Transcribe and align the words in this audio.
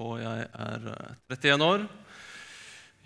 og 0.00 0.20
jeg 0.20 0.46
er 0.46 0.86
eh, 0.92 1.16
31 1.32 1.66
år. 1.66 1.84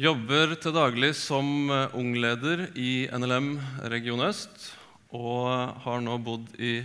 Jobber 0.00 0.54
til 0.58 0.74
daglig 0.74 1.12
som 1.18 1.70
eh, 1.70 1.96
ungleder 1.98 2.66
i 2.74 3.06
NLM 3.14 3.56
Region 3.92 4.24
Øst 4.26 4.72
og 5.14 5.46
har 5.84 6.00
nå 6.02 6.16
bodd 6.18 6.48
i 6.58 6.80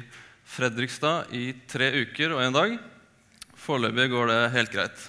Fredrikstad 0.50 1.34
i 1.34 1.52
tre 1.70 1.90
uker 2.04 2.36
og 2.36 2.44
en 2.44 2.58
dag. 2.58 2.76
Foreløpig 3.58 4.10
går 4.14 4.30
det 4.30 4.42
helt 4.54 4.74
greit. 4.74 5.06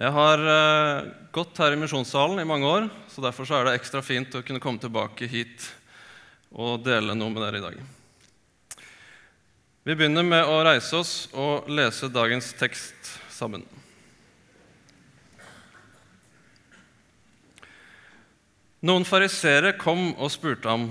Jeg 0.00 0.12
har 0.16 0.46
eh, 0.56 1.10
gått 1.36 1.60
her 1.60 1.76
i 1.76 1.80
Misjonssalen 1.80 2.40
i 2.40 2.48
mange 2.48 2.68
år, 2.68 2.88
så 3.12 3.24
derfor 3.24 3.48
så 3.48 3.58
er 3.58 3.68
det 3.68 3.78
ekstra 3.80 4.00
fint 4.04 4.32
å 4.36 4.44
kunne 4.44 4.62
komme 4.62 4.80
tilbake 4.80 5.28
hit 5.28 5.68
og 6.52 6.80
dele 6.84 7.16
noe 7.16 7.32
med 7.32 7.44
dere 7.44 7.60
i 7.60 7.66
dag. 7.66 7.82
Vi 9.82 9.96
begynner 9.98 10.22
med 10.22 10.46
å 10.46 10.60
reise 10.62 10.94
oss 10.94 11.12
og 11.34 11.66
lese 11.66 12.06
dagens 12.06 12.52
tekst 12.54 13.08
sammen. 13.34 13.64
Noen 18.86 19.02
farisere 19.02 19.72
kom 19.74 20.12
og 20.12 20.30
spurte 20.30 20.70
ham, 20.70 20.84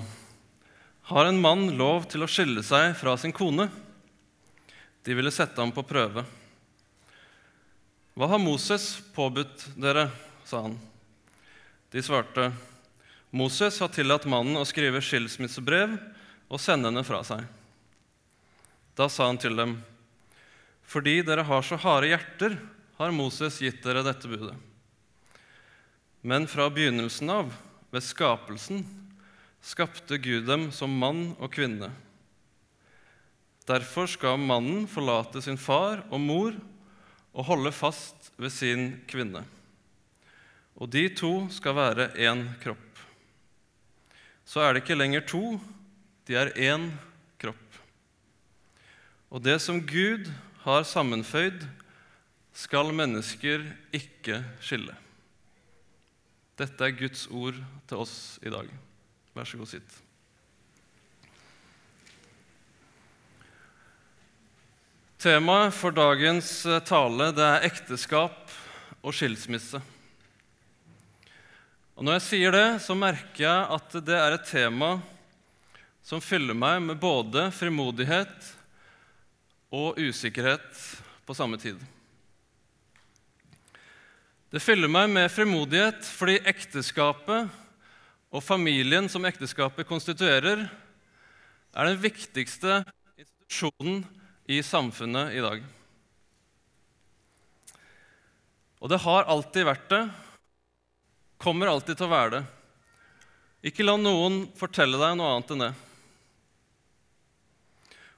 har 1.08 1.30
en 1.30 1.40
mann 1.40 1.70
lov 1.80 2.10
til 2.12 2.26
å 2.26 2.28
skille 2.28 2.66
seg 2.68 2.98
fra 3.00 3.16
sin 3.16 3.32
kone. 3.32 3.70
De 5.08 5.16
ville 5.16 5.32
sette 5.32 5.56
ham 5.64 5.72
på 5.72 5.88
prøve. 5.88 6.26
Hva 8.20 8.32
har 8.34 8.44
Moses 8.44 8.98
påbudt 9.16 9.70
dere? 9.80 10.10
sa 10.44 10.66
han. 10.66 10.76
De 11.96 12.04
svarte, 12.04 12.50
Moses 13.32 13.80
har 13.80 13.96
tillatt 13.96 14.28
mannen 14.28 14.60
å 14.60 14.68
skrive 14.68 15.00
skilsmissebrev 15.00 15.96
og 16.52 16.60
sende 16.60 16.92
henne 16.92 17.08
fra 17.08 17.24
seg. 17.24 17.48
Da 18.96 19.08
sa 19.10 19.30
han 19.30 19.40
til 19.40 19.56
dem, 19.56 19.78
fordi 20.84 21.22
dere 21.24 21.46
har 21.48 21.64
så 21.64 21.78
harde 21.80 22.10
hjerter, 22.12 22.58
har 23.00 23.14
Moses 23.16 23.62
gitt 23.64 23.80
dere 23.86 24.04
dette 24.06 24.28
budet. 24.30 24.58
Men 26.22 26.46
fra 26.52 26.68
begynnelsen 26.70 27.32
av, 27.34 27.54
ved 27.92 28.04
skapelsen, 28.06 28.84
skapte 29.62 30.20
Gud 30.22 30.46
dem 30.50 30.70
som 30.76 30.92
mann 31.00 31.32
og 31.40 31.52
kvinne. 31.56 31.90
Derfor 33.68 34.10
skal 34.10 34.42
mannen 34.42 34.88
forlate 34.90 35.42
sin 35.44 35.60
far 35.60 36.04
og 36.10 36.22
mor 36.22 36.56
og 37.32 37.48
holde 37.48 37.72
fast 37.72 38.32
ved 38.42 38.52
sin 38.54 38.90
kvinne. 39.08 39.46
Og 40.76 40.90
de 40.92 41.06
to 41.14 41.46
skal 41.54 41.78
være 41.78 42.10
én 42.20 42.44
kropp. 42.62 42.88
Så 44.46 44.60
er 44.64 44.74
det 44.74 44.84
ikke 44.84 44.98
lenger 44.98 45.24
to, 45.30 45.46
de 46.28 46.36
er 46.36 46.52
én 46.58 46.90
kropp. 46.90 47.08
Og 49.32 49.40
det 49.40 49.62
som 49.64 49.80
Gud 49.80 50.28
har 50.66 50.84
sammenføyd, 50.84 51.64
skal 52.52 52.92
mennesker 52.92 53.64
ikke 53.96 54.42
skille. 54.60 54.92
Dette 56.60 56.84
er 56.84 56.98
Guds 57.00 57.24
ord 57.32 57.56
til 57.88 58.04
oss 58.04 58.16
i 58.44 58.52
dag. 58.52 58.68
Vær 59.32 59.48
så 59.48 59.58
god, 59.58 59.72
sitt. 59.72 60.00
Temaet 65.22 65.72
for 65.78 65.96
dagens 65.96 66.52
eh, 66.66 66.82
tale 66.84 67.30
det 67.38 67.46
er 67.46 67.68
ekteskap 67.70 68.52
og 69.00 69.16
skilsmisse. 69.16 69.80
Og 71.96 72.04
Når 72.04 72.18
jeg 72.18 72.28
sier 72.28 72.56
det, 72.56 72.70
så 72.84 72.98
merker 72.98 73.46
jeg 73.46 73.76
at 73.78 74.00
det 74.04 74.18
er 74.18 74.36
et 74.36 74.50
tema 74.50 74.96
som 76.04 76.24
fyller 76.26 76.58
meg 76.58 76.82
med 76.84 77.00
både 77.00 77.48
frimodighet 77.54 78.58
og 79.72 80.00
usikkerhet 80.00 80.68
på 81.26 81.36
samme 81.36 81.58
tid. 81.62 81.80
Det 84.52 84.60
fyller 84.60 84.92
meg 84.92 85.08
med 85.14 85.32
frimodighet 85.32 86.04
fordi 86.04 86.42
ekteskapet 86.52 87.48
og 88.32 88.44
familien 88.44 89.08
som 89.12 89.24
ekteskapet 89.28 89.88
konstituerer, 89.88 90.66
er 91.72 91.88
den 91.88 92.00
viktigste 92.04 92.82
institusjonen 93.16 94.02
i 94.52 94.60
samfunnet 94.64 95.32
i 95.36 95.44
dag. 95.44 95.64
Og 98.82 98.92
det 98.92 99.00
har 99.04 99.30
alltid 99.30 99.68
vært 99.68 99.88
det, 99.92 100.02
kommer 101.42 101.72
alltid 101.72 102.00
til 102.00 102.10
å 102.10 102.12
være 102.12 102.34
det. 102.36 102.44
Ikke 103.72 103.86
la 103.86 103.96
noen 104.00 104.44
fortelle 104.58 105.00
deg 105.00 105.16
noe 105.16 105.36
annet 105.36 105.54
enn 105.54 105.66
det. 105.68 105.72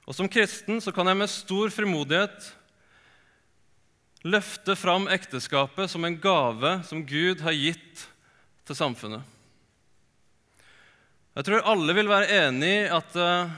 Og 0.04 0.16
Som 0.16 0.28
kristen 0.28 0.82
så 0.84 0.92
kan 0.92 1.08
jeg 1.08 1.16
med 1.16 1.32
stor 1.32 1.72
frimodighet 1.72 2.50
løfte 4.24 4.76
fram 4.76 5.06
ekteskapet 5.12 5.90
som 5.92 6.04
en 6.04 6.16
gave 6.20 6.78
som 6.88 7.04
Gud 7.04 7.40
har 7.44 7.56
gitt 7.56 8.04
til 8.64 8.76
samfunnet. 8.76 9.24
Jeg 11.34 11.48
tror 11.48 11.66
alle 11.66 11.96
vil 11.96 12.08
være 12.08 12.44
enig 12.46 12.70
i 12.84 12.90
at 12.94 13.16
eh, 13.18 13.54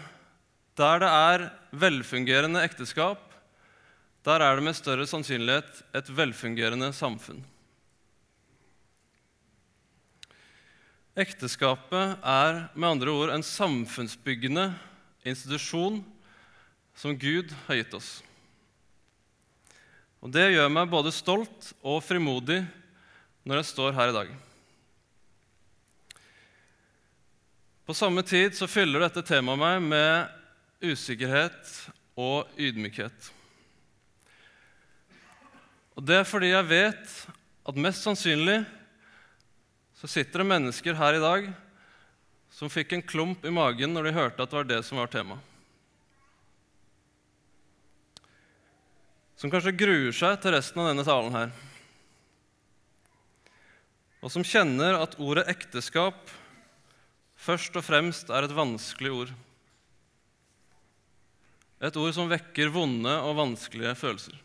der 0.76 1.02
det 1.02 1.10
er 1.10 1.44
velfungerende 1.76 2.62
ekteskap, 2.64 3.20
der 4.26 4.42
er 4.42 4.56
det 4.56 4.64
med 4.66 4.76
større 4.76 5.06
sannsynlighet 5.08 5.82
et 5.94 6.08
velfungerende 6.10 6.90
samfunn. 6.96 7.44
Ekteskapet 11.16 12.18
er 12.20 12.66
med 12.74 12.90
andre 12.90 13.14
ord 13.14 13.32
en 13.32 13.44
samfunnsbyggende 13.46 14.66
institusjon 15.24 16.02
som 16.96 17.16
Gud 17.18 17.52
har 17.66 17.78
gitt 17.78 17.94
oss. 17.94 18.10
Og 20.24 20.32
Det 20.32 20.48
gjør 20.50 20.72
meg 20.72 20.90
både 20.90 21.12
stolt 21.14 21.70
og 21.84 22.00
frimodig 22.02 22.62
når 23.46 23.60
jeg 23.60 23.70
står 23.70 23.94
her 23.94 24.10
i 24.10 24.16
dag. 24.16 24.34
På 27.86 27.94
samme 27.94 28.24
tid 28.26 28.56
så 28.58 28.66
fyller 28.66 29.04
dette 29.04 29.22
temaet 29.22 29.60
meg 29.60 29.84
med 29.92 30.90
usikkerhet 30.90 31.76
og 32.18 32.48
ydmykhet. 32.58 33.30
Og 35.94 36.02
Det 36.02 36.18
er 36.18 36.26
fordi 36.26 36.50
jeg 36.50 36.72
vet 36.72 37.12
at 37.66 37.78
mest 37.86 38.02
sannsynlig 38.02 38.64
så 39.96 40.10
sitter 40.10 40.42
det 40.42 40.50
mennesker 40.50 40.98
her 40.98 41.16
i 41.16 41.22
dag 41.22 41.46
som 42.52 42.72
fikk 42.72 42.96
en 42.96 43.04
klump 43.04 43.44
i 43.46 43.52
magen 43.52 43.94
når 43.94 44.08
de 44.08 44.16
hørte 44.16 44.42
at 44.42 44.50
det 44.50 44.58
var 44.58 44.68
det 44.68 44.82
som 44.84 44.98
var 44.98 45.12
temaet. 45.12 45.55
Som 49.36 49.52
kanskje 49.52 49.76
gruer 49.76 50.14
seg 50.16 50.38
til 50.40 50.54
resten 50.56 50.80
av 50.80 50.90
denne 50.90 51.04
talen 51.06 51.34
her. 51.36 51.50
Og 54.24 54.32
som 54.32 54.44
kjenner 54.46 54.96
at 54.98 55.18
ordet 55.22 55.44
ekteskap 55.52 56.32
først 57.36 57.76
og 57.76 57.84
fremst 57.84 58.32
er 58.32 58.46
et 58.46 58.56
vanskelig 58.56 59.12
ord. 59.12 59.34
Et 61.84 61.98
ord 62.00 62.14
som 62.16 62.30
vekker 62.30 62.72
vonde 62.72 63.12
og 63.28 63.36
vanskelige 63.36 63.92
følelser. 64.00 64.40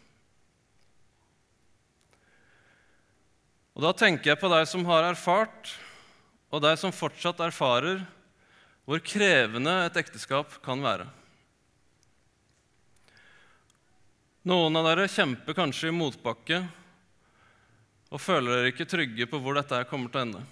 Og 3.72 3.85
Da 3.88 3.94
tenker 3.96 4.34
jeg 4.34 4.41
på 4.41 4.52
deg 4.52 4.68
som 4.68 4.84
har 4.85 5.08
erfart, 5.08 5.72
og 6.52 6.62
deg 6.62 6.75
som 6.78 6.91
fortsatt 6.91 7.40
erfarer, 7.40 8.03
hvor 8.84 9.00
krevende 9.00 9.72
et 9.85 9.97
ekteskap 10.02 10.58
kan 10.66 10.84
være. 10.84 11.08
Noen 14.47 14.75
av 14.79 14.88
dere 14.90 15.09
kjemper 15.12 15.53
kanskje 15.57 15.91
i 15.91 15.96
motbakke 15.96 16.63
og 18.12 18.22
føler 18.22 18.56
dere 18.56 18.72
ikke 18.74 18.90
trygge 18.90 19.28
på 19.29 19.40
hvor 19.41 19.56
dette 19.57 19.84
kommer 19.90 20.09
til 20.09 20.22
å 20.22 20.25
ende. 20.25 20.46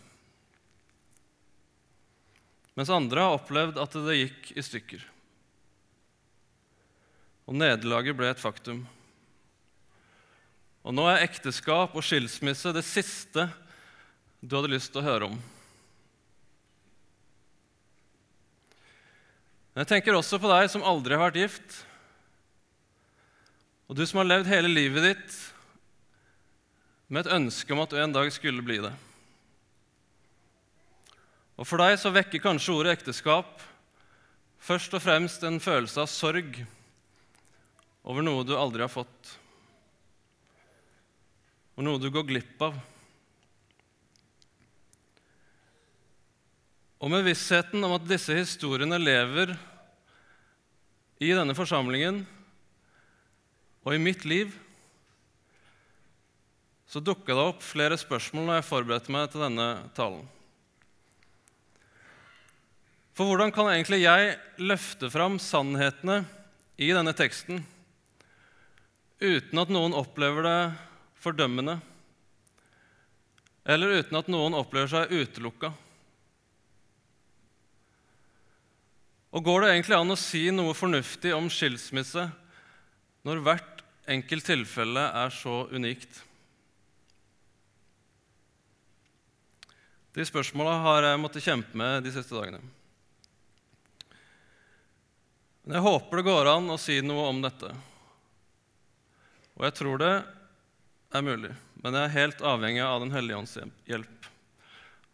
Mens 2.78 2.92
andre 2.94 3.26
har 3.26 3.40
opplevd 3.40 3.80
at 3.82 3.98
det 4.06 4.20
gikk 4.20 4.52
i 4.56 4.66
stykker 4.66 5.08
og 7.50 7.58
nederlaget 7.58 8.14
ble 8.14 8.30
et 8.30 8.42
faktum. 8.42 8.84
Og 10.86 10.94
nå 10.94 11.08
er 11.10 11.24
ekteskap 11.26 11.96
og 11.98 12.06
skilsmisse 12.06 12.70
det 12.76 12.86
siste 12.86 13.48
du 14.40 14.54
hadde 14.54 14.70
lyst 14.70 14.94
til 14.94 15.02
å 15.02 15.08
høre 15.08 15.32
om. 15.32 15.40
Men 19.74 19.82
jeg 19.82 19.90
tenker 19.96 20.14
også 20.14 20.38
på 20.42 20.52
deg 20.52 20.70
som 20.70 20.86
aldri 20.86 21.18
har 21.18 21.26
vært 21.26 21.42
gift, 21.42 21.80
og 23.90 23.98
du 23.98 24.06
som 24.06 24.22
har 24.22 24.28
levd 24.30 24.52
hele 24.52 24.70
livet 24.70 25.08
ditt 25.08 25.38
med 27.10 27.26
et 27.26 27.34
ønske 27.40 27.74
om 27.74 27.82
at 27.82 27.90
du 27.90 27.98
en 27.98 28.14
dag 28.14 28.30
skulle 28.30 28.62
bli 28.62 28.78
det. 28.84 28.94
Og 31.58 31.66
For 31.66 31.82
deg 31.82 31.98
så 31.98 32.14
vekker 32.14 32.44
kanskje 32.44 32.76
ordet 32.78 32.94
ekteskap 33.00 33.66
først 34.62 34.94
og 34.94 35.02
fremst 35.02 35.44
en 35.44 35.58
følelse 35.64 36.06
av 36.06 36.12
sorg 36.12 36.62
over 38.06 38.24
noe 38.24 38.46
du 38.46 38.54
aldri 38.56 38.86
har 38.86 38.94
fått, 38.94 39.34
og 41.76 41.84
noe 41.86 42.00
du 42.00 42.08
går 42.14 42.30
glipp 42.30 42.62
av. 42.70 42.78
Og 47.00 47.12
med 47.12 47.26
vissheten 47.26 47.84
om 47.84 47.98
at 47.98 48.08
disse 48.08 48.36
historiene 48.38 49.00
lever 49.02 49.56
i 51.20 51.34
denne 51.34 51.56
forsamlingen 51.58 52.22
og 53.86 53.96
i 53.96 54.02
mitt 54.02 54.26
liv, 54.28 54.52
så 56.90 57.02
dukka 57.04 57.36
det 57.36 57.46
opp 57.52 57.62
flere 57.62 57.98
spørsmål 58.02 58.48
når 58.48 58.60
jeg 58.60 58.68
forberedte 58.70 59.14
meg 59.14 59.30
til 59.30 59.44
denne 59.46 59.68
talen. 59.98 60.24
For 63.14 63.30
hvordan 63.30 63.52
kan 63.54 63.68
egentlig 63.70 64.02
jeg 64.02 64.38
løfte 64.64 65.10
fram 65.12 65.38
sannhetene 65.44 66.24
i 66.80 66.88
denne 66.96 67.14
teksten 67.14 67.62
uten 69.20 69.60
at 69.60 69.72
noen 69.76 69.94
opplever 70.00 70.46
det 70.48 70.60
fordømmende, 71.20 71.76
eller 73.70 74.00
uten 74.00 74.18
at 74.22 74.32
noen 74.32 74.56
opplever 74.56 74.90
seg 74.90 75.12
utelukka? 75.12 75.74
Og 79.36 79.46
går 79.46 79.62
det 79.62 79.74
egentlig 79.76 80.00
an 80.00 80.16
å 80.16 80.18
si 80.18 80.48
noe 80.56 80.74
fornuftig 80.74 81.36
om 81.36 81.52
skilsmisse 81.54 82.24
når 83.28 83.44
hvert 83.44 83.84
enkelt 84.10 84.48
tilfelle 84.48 85.04
er 85.22 85.34
så 85.34 85.62
unikt? 85.74 86.24
De 90.16 90.26
spørsmåla 90.26 90.74
har 90.84 91.06
jeg 91.06 91.22
måttet 91.22 91.46
kjempe 91.46 91.78
med 91.78 92.04
de 92.04 92.12
siste 92.14 92.36
dagene. 92.36 92.62
Men 95.64 95.78
jeg 95.78 95.86
håper 95.86 96.20
det 96.20 96.26
går 96.26 96.50
an 96.50 96.74
å 96.74 96.80
si 96.82 96.98
noe 97.06 97.28
om 97.30 97.44
dette. 97.44 97.70
Og 99.60 99.68
jeg 99.68 99.76
tror 99.78 100.02
det 100.02 100.14
er 101.14 101.26
mulig, 101.26 101.52
men 101.84 101.96
jeg 101.96 102.08
er 102.08 102.16
helt 102.16 102.42
avhengig 102.46 102.82
av 102.86 103.04
Den 103.04 103.14
hellige 103.14 103.38
ånds 103.38 103.58
hjelp. 103.90 104.30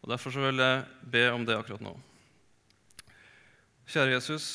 Og 0.03 0.11
Derfor 0.13 0.37
vil 0.37 0.61
jeg 0.61 0.83
be 1.11 1.25
om 1.33 1.45
det 1.47 1.57
akkurat 1.57 1.83
nå. 1.83 1.95
Kjære 3.89 4.15
Jesus, 4.15 4.47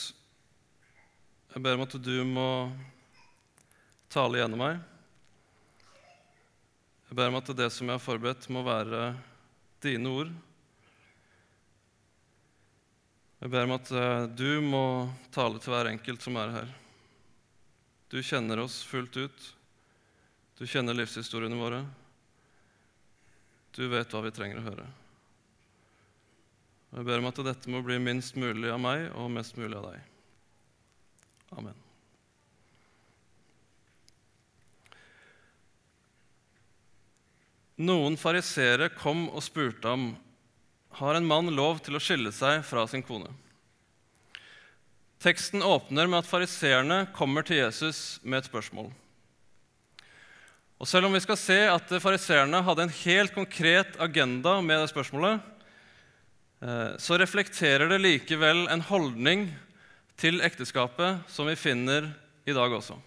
jeg 1.52 1.62
ber 1.62 1.76
om 1.76 1.84
at 1.84 1.94
du 1.98 2.16
må 2.26 2.48
tale 4.10 4.40
gjennom 4.40 4.60
meg. 4.60 4.78
Jeg 7.10 7.18
ber 7.18 7.30
om 7.30 7.38
at 7.38 7.50
det 7.58 7.68
som 7.74 7.88
jeg 7.88 7.98
har 7.98 8.02
forberedt, 8.02 8.48
må 8.50 8.62
være 8.66 9.12
dine 9.82 10.10
ord. 10.10 10.32
Jeg 13.40 13.52
ber 13.54 13.64
om 13.64 13.74
at 13.78 13.90
eh, 13.96 14.26
du 14.36 14.60
må 14.62 14.84
tale 15.32 15.62
til 15.62 15.72
hver 15.72 15.88
enkelt 15.94 16.22
som 16.22 16.36
er 16.42 16.54
her. 16.58 16.70
Du 18.10 18.18
kjenner 18.26 18.60
oss 18.60 18.82
fullt 18.84 19.16
ut. 19.16 19.48
Du 20.58 20.66
kjenner 20.68 20.98
livshistoriene 20.98 21.56
våre. 21.56 21.84
Du 23.72 23.86
vet 23.88 24.10
hva 24.12 24.24
vi 24.26 24.34
trenger 24.34 24.60
å 24.60 24.66
høre. 24.66 24.88
Jeg 26.90 27.06
ber 27.06 27.22
om 27.22 27.30
at 27.30 27.44
dette 27.46 27.70
må 27.70 27.80
bli 27.86 28.00
minst 28.02 28.34
mulig 28.36 28.68
av 28.74 28.82
meg 28.82 29.06
og 29.14 29.30
mest 29.32 29.56
mulig 29.56 29.78
av 29.78 29.92
deg. 29.92 30.02
Amen. 31.54 31.89
Noen 37.80 38.18
fariseere 38.20 38.90
kom 38.92 39.28
og 39.30 39.44
spurte 39.44 39.88
ham 39.88 40.10
har 41.00 41.16
en 41.16 41.28
mann 41.28 41.48
lov 41.54 41.80
til 41.84 41.96
å 41.96 42.02
skille 42.02 42.32
seg 42.34 42.64
fra 42.66 42.84
sin 42.90 43.04
kone. 43.06 43.30
Teksten 45.20 45.64
åpner 45.64 46.08
med 46.08 46.22
at 46.22 46.28
fariseerne 46.28 47.04
kommer 47.16 47.46
til 47.46 47.60
Jesus 47.60 48.18
med 48.22 48.40
et 48.40 48.50
spørsmål. 48.50 48.90
Og 50.80 50.88
Selv 50.88 51.08
om 51.08 51.16
vi 51.16 51.20
skal 51.20 51.36
se 51.36 51.58
at 51.68 51.92
fariseerne 52.00 52.62
hadde 52.64 52.86
en 52.86 52.98
helt 53.02 53.34
konkret 53.36 53.98
agenda 54.00 54.58
med 54.64 54.80
det 54.80 54.92
spørsmålet, 54.92 55.40
Eh, 56.60 56.96
så 56.96 57.18
reflekterer 57.18 57.88
det 57.88 57.98
likevel 57.98 58.66
en 58.68 58.82
holdning 58.84 59.46
til 60.20 60.42
ekteskapet 60.44 61.22
som 61.32 61.48
vi 61.48 61.56
finner 61.56 62.10
i 62.44 62.52
dag 62.52 62.72
også. 62.76 62.98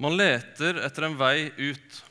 Man 0.00 0.16
leter 0.16 0.80
etter 0.84 1.06
en 1.06 1.18
vei 1.20 1.50
ut. 1.56 2.02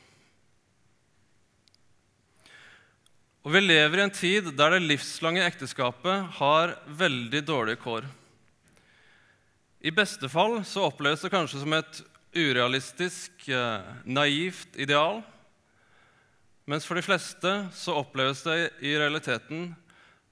Og 3.46 3.54
vi 3.54 3.62
lever 3.62 4.00
i 4.00 4.04
en 4.08 4.14
tid 4.14 4.48
der 4.58 4.74
det 4.74 4.82
livslange 4.82 5.44
ekteskapet 5.46 6.32
har 6.40 6.72
veldig 6.98 7.44
dårlige 7.46 7.78
kår. 7.78 8.08
I 9.86 9.94
beste 9.94 10.26
fall 10.34 10.64
så 10.66 10.88
oppleves 10.88 11.22
det 11.22 11.30
kanskje 11.30 11.62
som 11.62 11.76
et 11.78 12.00
urealistisk, 12.34 13.46
eh, 13.46 13.86
naivt 14.04 14.74
ideal. 14.82 15.22
Mens 16.66 16.90
for 16.90 16.98
de 16.98 17.06
fleste 17.06 17.54
så 17.70 17.94
oppleves 18.02 18.42
det 18.42 18.74
i 18.82 18.98
realiteten 18.98 19.76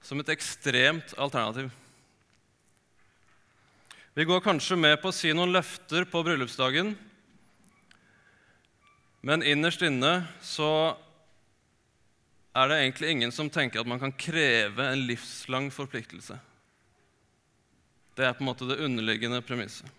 som 0.02 0.18
et 0.18 0.34
ekstremt 0.34 1.14
alternativ. 1.14 1.70
Vi 4.14 4.26
går 4.26 4.42
kanskje 4.42 4.76
med 4.76 4.98
på 4.98 5.14
å 5.14 5.14
si 5.14 5.30
noen 5.32 5.54
løfter 5.54 6.02
på 6.04 6.26
bryllupsdagen, 6.26 6.96
men 9.22 9.42
innerst 9.42 9.86
inne 9.86 10.26
så 10.42 10.98
er 12.54 12.70
det 12.70 12.78
egentlig 12.78 13.10
ingen 13.10 13.32
som 13.34 13.50
tenker 13.50 13.82
at 13.82 13.88
man 13.90 13.98
kan 13.98 14.12
kreve 14.14 14.86
en 14.86 15.06
livslang 15.08 15.70
forpliktelse. 15.74 16.38
Det 18.14 18.22
er 18.22 18.36
på 18.36 18.44
en 18.44 18.50
måte 18.52 18.68
det 18.68 18.78
underliggende 18.78 19.42
premisset. 19.42 19.90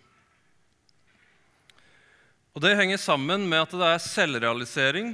Og 2.55 2.63
Det 2.63 2.77
henger 2.79 2.97
sammen 2.97 3.49
med 3.51 3.65
at 3.65 3.73
det 3.75 3.87
er 3.89 3.99
selvrealisering 3.99 5.09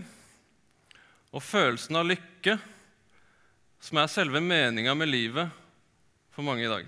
og 1.34 1.42
følelsen 1.42 1.98
av 1.98 2.06
lykke 2.06 2.60
som 3.82 3.98
er 3.98 4.12
selve 4.14 4.42
meninga 4.46 4.94
med 4.94 5.10
livet 5.10 5.50
for 6.36 6.46
mange 6.46 6.68
i 6.68 6.70
dag. 6.70 6.86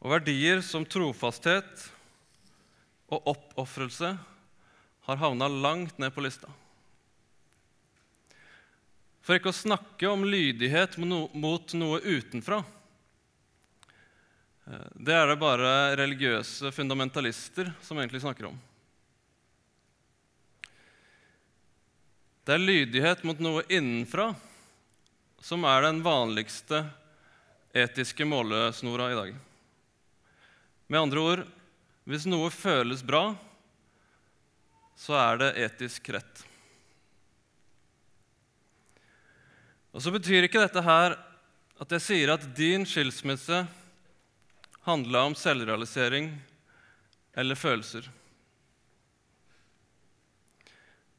Og 0.00 0.14
verdier 0.14 0.64
som 0.64 0.88
trofasthet 0.88 1.84
og 3.12 3.28
oppofrelse 3.34 4.14
har 5.04 5.20
havna 5.20 5.50
langt 5.52 6.00
ned 6.00 6.14
på 6.14 6.24
lista. 6.24 6.48
For 9.22 9.38
ikke 9.38 9.52
å 9.52 9.54
snakke 9.54 10.08
om 10.10 10.24
lydighet 10.26 10.96
mot 10.98 11.74
noe 11.78 12.00
utenfra. 12.02 12.58
Eh, 14.66 14.88
det 14.94 15.14
er 15.14 15.30
det 15.30 15.38
bare 15.38 15.72
religiøse 15.98 16.72
fundamentalister 16.74 17.70
som 17.82 18.00
egentlig 18.02 18.22
snakker 18.24 18.50
om. 18.50 18.58
Det 22.42 22.56
er 22.56 22.66
lydighet 22.66 23.22
mot 23.22 23.38
noe 23.38 23.62
innenfra 23.70 24.32
som 25.42 25.62
er 25.70 25.86
den 25.86 26.02
vanligste 26.02 26.82
etiske 27.72 28.26
målesnora 28.26 29.12
i 29.12 29.18
dag. 29.18 29.34
Med 30.90 31.00
andre 31.00 31.22
ord 31.22 31.44
hvis 32.10 32.26
noe 32.26 32.50
føles 32.50 33.04
bra, 33.06 33.28
så 34.98 35.14
er 35.18 35.38
det 35.38 35.52
etisk 35.62 36.10
rett. 36.14 36.42
Og 39.92 40.00
Så 40.00 40.12
betyr 40.12 40.46
ikke 40.46 40.62
dette 40.62 40.82
her 40.84 41.18
at 41.82 41.94
jeg 41.96 42.04
sier 42.04 42.32
at 42.32 42.44
din 42.56 42.86
skilsmisse 42.88 43.62
handla 44.86 45.26
om 45.28 45.36
selvrealisering 45.36 46.30
eller 47.38 47.58
følelser. 47.58 48.08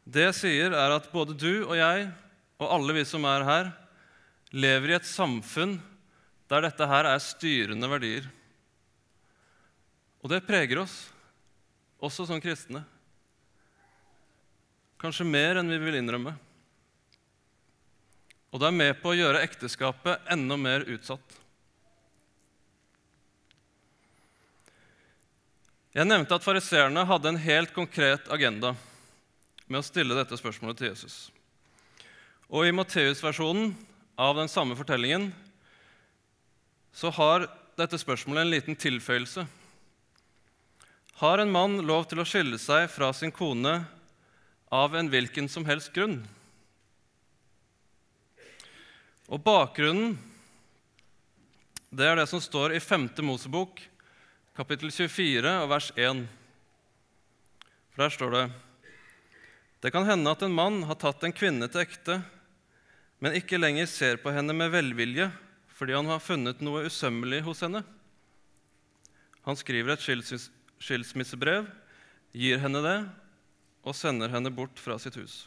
Det 0.04 0.26
jeg 0.26 0.36
sier, 0.36 0.74
er 0.76 0.96
at 0.98 1.10
både 1.14 1.36
du 1.38 1.64
og 1.64 1.78
jeg 1.78 2.10
og 2.60 2.72
alle 2.76 2.96
vi 2.98 3.04
som 3.08 3.24
er 3.28 3.46
her, 3.48 3.70
lever 4.54 4.92
i 4.92 4.98
et 4.98 5.08
samfunn 5.08 5.78
der 6.52 6.66
dette 6.66 6.88
her 6.90 7.08
er 7.10 7.22
styrende 7.24 7.88
verdier. 7.90 8.26
Og 10.24 10.32
det 10.32 10.44
preger 10.48 10.84
oss, 10.84 10.96
også 12.04 12.28
som 12.28 12.42
kristne. 12.44 12.84
Kanskje 15.02 15.28
mer 15.28 15.60
enn 15.60 15.72
vi 15.72 15.80
vil 15.82 15.98
innrømme. 16.00 16.36
Og 18.54 18.62
det 18.62 18.70
er 18.70 18.76
med 18.78 19.00
på 19.02 19.10
å 19.10 19.18
gjøre 19.18 19.42
ekteskapet 19.42 20.28
enda 20.30 20.56
mer 20.62 20.86
utsatt. 20.94 21.40
Jeg 25.94 26.06
nevnte 26.10 26.38
at 26.38 26.46
fariseerne 26.46 27.06
hadde 27.10 27.32
en 27.34 27.42
helt 27.42 27.74
konkret 27.74 28.30
agenda 28.34 28.76
med 29.66 29.80
å 29.82 29.86
stille 29.86 30.18
dette 30.18 30.38
spørsmålet 30.38 30.78
til 30.78 30.90
Jesus. 30.92 31.16
Og 32.54 32.70
I 32.70 32.76
Matteus-versjonen 32.78 33.74
av 34.22 34.38
den 34.38 34.50
samme 34.50 34.78
fortellingen 34.78 35.32
så 36.94 37.10
har 37.18 37.48
dette 37.78 37.98
spørsmålet 37.98 38.44
en 38.44 38.54
liten 38.54 38.78
tilføyelse. 38.78 39.48
Har 41.22 41.42
en 41.42 41.54
mann 41.54 41.80
lov 41.90 42.06
til 42.10 42.22
å 42.22 42.28
skille 42.28 42.62
seg 42.62 42.86
fra 42.94 43.10
sin 43.18 43.34
kone 43.34 43.80
av 44.74 44.94
en 44.98 45.10
hvilken 45.10 45.50
som 45.50 45.66
helst 45.66 45.94
grunn? 45.94 46.20
Og 49.34 49.40
Bakgrunnen 49.42 50.12
det 51.90 52.06
er 52.06 52.20
det 52.20 52.28
som 52.30 52.42
står 52.42 52.76
i 52.78 52.82
5. 52.82 53.08
Mosebok, 53.26 53.80
kapittel 54.54 54.92
24, 54.94 55.54
vers 55.72 55.88
1. 55.98 56.20
For 57.94 58.04
Der 58.04 58.14
står 58.14 58.36
det 58.36 58.44
det 59.84 59.92
kan 59.92 60.06
hende 60.08 60.32
at 60.32 60.44
en 60.46 60.54
mann 60.54 60.78
har 60.88 60.96
tatt 60.96 61.26
en 61.26 61.34
kvinne 61.36 61.68
til 61.68 61.82
ekte, 61.82 62.20
men 63.20 63.36
ikke 63.36 63.58
lenger 63.58 63.90
ser 63.90 64.22
på 64.22 64.32
henne 64.32 64.54
med 64.56 64.72
velvilje 64.72 65.28
fordi 65.74 65.98
han 65.98 66.08
har 66.08 66.22
funnet 66.24 66.62
noe 66.64 66.86
usømmelig 66.86 67.42
hos 67.44 67.66
henne. 67.66 67.82
Han 69.44 69.58
skriver 69.60 69.96
et 69.96 70.06
skilsmissebrev, 70.80 71.66
gir 72.38 72.62
henne 72.62 72.84
det 72.86 73.00
og 73.82 73.98
sender 73.98 74.32
henne 74.32 74.54
bort 74.54 74.78
fra 74.80 74.96
sitt 75.02 75.18
hus. 75.18 75.42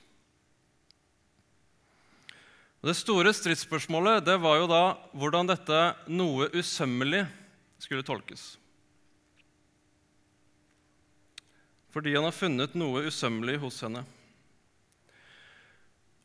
Det 2.84 2.94
store 2.94 3.32
stridsspørsmålet 3.34 4.24
det 4.26 4.36
var 4.42 4.60
jo 4.60 4.68
da 4.70 4.82
hvordan 5.16 5.48
dette 5.48 5.80
noe 6.12 6.50
usømmelig 6.52 7.24
skulle 7.80 8.04
tolkes. 8.06 8.56
Fordi 11.94 12.12
han 12.12 12.26
har 12.28 12.36
funnet 12.36 12.76
noe 12.76 13.06
usømmelig 13.08 13.56
hos 13.62 13.80
henne. 13.86 14.02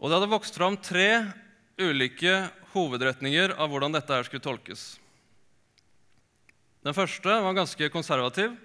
Og 0.01 0.09
det 0.09 0.17
hadde 0.17 0.33
vokst 0.33 0.57
fram 0.57 0.75
tre 0.81 1.07
ulike 1.79 2.33
hovedretninger 2.73 3.55
av 3.55 3.71
hvordan 3.71 3.95
dette 3.95 4.11
her 4.11 4.27
skulle 4.27 4.43
tolkes. 4.43 4.83
Den 6.81 6.97
første 6.97 7.35
var 7.45 7.53
ganske 7.53 7.89
konservativ 7.93 8.55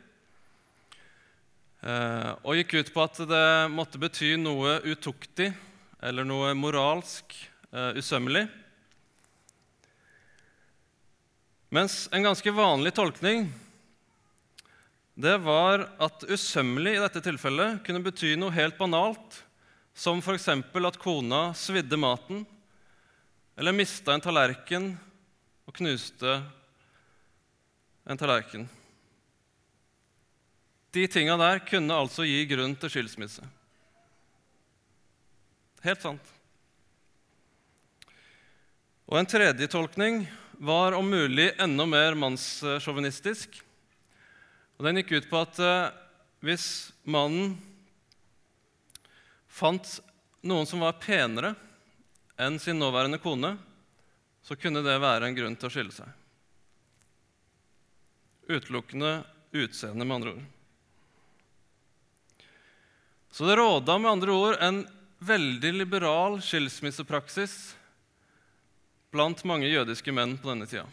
eh, 1.84 2.30
og 2.40 2.56
gikk 2.56 2.78
ut 2.80 2.92
på 2.94 3.04
at 3.04 3.20
det 3.28 3.48
måtte 3.70 4.00
bety 4.00 4.32
noe 4.40 4.78
utuktig 4.88 5.50
eller 6.00 6.24
noe 6.24 6.54
moralsk 6.56 7.36
usømmelig. 7.72 8.46
Mens 11.74 12.06
en 12.14 12.26
ganske 12.28 12.52
vanlig 12.54 12.92
tolkning 12.94 13.48
det 15.16 15.38
var 15.40 15.86
at 16.02 16.26
usømmelig 16.28 16.92
i 16.96 17.00
dette 17.00 17.22
tilfellet 17.24 17.80
kunne 17.86 18.04
bety 18.04 18.34
noe 18.36 18.52
helt 18.52 18.76
banalt, 18.76 19.38
som 19.96 20.20
f.eks. 20.20 20.48
at 20.52 20.98
kona 21.00 21.40
svidde 21.56 21.96
maten, 21.96 22.44
eller 23.56 23.72
mista 23.72 24.12
en 24.12 24.20
tallerken 24.20 24.90
og 25.64 25.72
knuste 25.78 26.36
en 28.04 28.20
tallerken. 28.20 28.68
De 30.92 31.08
tinga 31.08 31.36
der 31.40 31.64
kunne 31.64 31.96
altså 31.96 32.28
gi 32.28 32.44
grunn 32.52 32.76
til 32.76 32.92
skilsmisse. 32.92 33.44
Helt 35.84 36.04
sant. 36.04 36.35
Og 39.06 39.20
En 39.20 39.28
tredje 39.30 39.68
tolkning 39.70 40.24
var 40.58 40.96
om 40.98 41.06
mulig 41.06 41.52
enda 41.62 41.84
mer 41.86 42.16
mannssjåvinistisk. 42.18 43.60
Den 44.82 44.98
gikk 44.98 45.12
ut 45.12 45.28
på 45.30 45.38
at 45.38 45.60
eh, 45.62 45.92
hvis 46.42 46.66
mannen 47.06 47.54
fant 49.46 49.86
noen 50.42 50.66
som 50.66 50.82
var 50.82 50.98
penere 50.98 51.54
enn 52.34 52.58
sin 52.58 52.82
nåværende 52.82 53.22
kone, 53.22 53.54
så 54.42 54.58
kunne 54.58 54.82
det 54.82 54.98
være 54.98 55.30
en 55.30 55.38
grunn 55.38 55.54
til 55.54 55.70
å 55.70 55.72
skille 55.72 55.94
seg. 55.94 56.10
Utelukkende 58.50 59.22
utseende, 59.54 60.02
med 60.02 60.18
andre 60.18 60.34
ord. 60.34 60.44
Så 63.30 63.46
det 63.46 63.56
råda 63.62 64.00
med 64.02 64.16
andre 64.16 64.34
ord 64.34 64.62
en 64.66 64.84
veldig 65.22 65.76
liberal 65.78 66.40
skilsmissepraksis 66.42 67.76
blant 69.14 69.44
mange 69.48 69.68
jødiske 69.70 70.12
menn 70.14 70.36
på 70.40 70.50
denne 70.52 70.68
tida. 70.70 70.86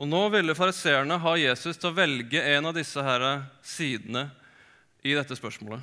Og 0.00 0.08
Nå 0.08 0.22
ville 0.32 0.56
fariseerne 0.56 1.18
ha 1.20 1.32
Jesus 1.38 1.78
til 1.78 1.92
å 1.92 1.96
velge 1.96 2.40
en 2.54 2.70
av 2.70 2.76
disse 2.76 3.02
her 3.04 3.24
sidene 3.62 4.28
i 5.04 5.14
dette 5.14 5.36
spørsmålet. 5.38 5.82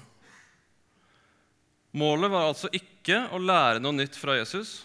Målet 2.00 2.32
var 2.32 2.50
altså 2.50 2.70
ikke 2.74 3.24
å 3.34 3.40
lære 3.42 3.82
noe 3.82 3.96
nytt 3.98 4.18
fra 4.20 4.36
Jesus, 4.38 4.84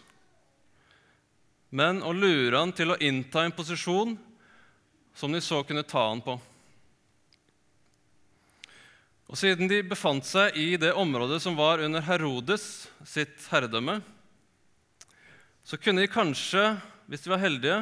men 1.74 2.00
å 2.06 2.14
lure 2.14 2.56
han 2.56 2.72
til 2.72 2.94
å 2.94 3.00
innta 3.02 3.42
en 3.44 3.52
posisjon 3.52 4.14
som 5.14 5.32
de 5.34 5.40
så 5.42 5.60
kunne 5.66 5.84
ta 5.86 6.06
han 6.08 6.22
på. 6.24 6.36
Og 9.28 9.38
Siden 9.40 9.68
de 9.68 9.80
befant 9.82 10.24
seg 10.26 10.56
i 10.60 10.76
det 10.78 10.92
området 10.94 11.40
som 11.42 11.56
var 11.58 11.82
under 11.82 12.04
Herodes 12.06 12.86
sitt 13.08 13.48
herredømme, 13.50 13.98
så 15.64 15.76
kunne 15.80 16.04
de 16.04 16.12
kanskje, 16.12 16.76
hvis 17.08 17.24
de 17.24 17.32
var 17.32 17.40
heldige, 17.40 17.78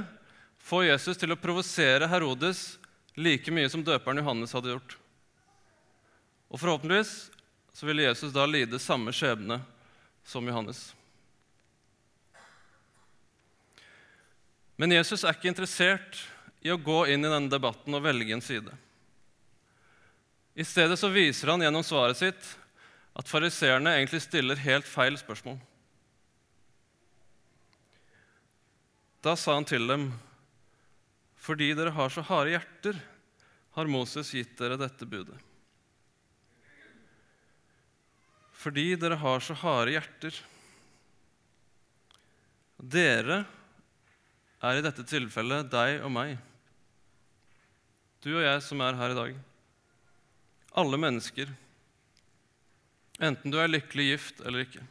få 0.62 0.84
Jesus 0.86 1.18
til 1.18 1.34
å 1.34 1.38
provosere 1.38 2.06
Herodes 2.10 2.76
like 3.18 3.50
mye 3.50 3.70
som 3.70 3.82
døperen 3.84 4.22
Johannes 4.22 4.54
hadde 4.54 4.76
gjort. 4.76 4.96
Og 6.52 6.60
forhåpentligvis 6.62 7.14
så 7.72 7.88
ville 7.88 8.06
Jesus 8.06 8.34
da 8.34 8.46
lide 8.46 8.78
samme 8.78 9.12
skjebne 9.16 9.58
som 10.24 10.46
Johannes. 10.46 10.92
Men 14.76 14.94
Jesus 14.94 15.24
er 15.24 15.34
ikke 15.34 15.50
interessert 15.50 16.22
i 16.62 16.70
å 16.70 16.78
gå 16.78 17.04
inn 17.10 17.24
i 17.24 17.30
denne 17.30 17.50
debatten 17.50 17.94
og 17.98 18.04
velge 18.04 18.36
en 18.36 18.44
side. 18.44 18.72
I 20.54 20.64
stedet 20.68 20.98
så 21.00 21.10
viser 21.10 21.50
han 21.50 21.62
gjennom 21.64 21.84
svaret 21.86 22.20
sitt 22.20 22.48
at 23.16 23.28
fariseerne 23.28 23.96
egentlig 23.96 24.22
stiller 24.24 24.60
helt 24.60 24.88
feil 24.88 25.18
spørsmål. 25.18 25.58
Da 29.22 29.36
sa 29.38 29.54
han 29.54 29.64
til 29.64 29.86
dem, 29.86 30.10
'Fordi 31.38 31.74
dere 31.74 31.90
har 31.90 32.10
så 32.10 32.22
harde 32.22 32.50
hjerter, 32.50 33.00
har 33.74 33.86
Moses 33.86 34.30
gitt 34.30 34.56
dere 34.58 34.76
dette 34.76 35.06
budet.' 35.06 35.38
Fordi 38.52 38.94
dere 38.94 39.16
har 39.18 39.40
så 39.42 39.54
harde 39.58 39.90
hjerter. 39.90 40.36
Dere 42.78 43.44
er 44.62 44.78
i 44.78 44.84
dette 44.84 45.02
tilfellet 45.02 45.70
deg 45.70 46.02
og 46.06 46.12
meg, 46.14 46.36
du 48.22 48.36
og 48.36 48.44
jeg 48.44 48.62
som 48.62 48.82
er 48.86 48.94
her 48.94 49.10
i 49.10 49.18
dag. 49.18 49.38
Alle 50.78 50.98
mennesker, 50.98 51.50
enten 53.18 53.50
du 53.50 53.58
er 53.58 53.70
lykkelig 53.70 54.06
gift 54.12 54.42
eller 54.46 54.62
ikke. 54.62 54.86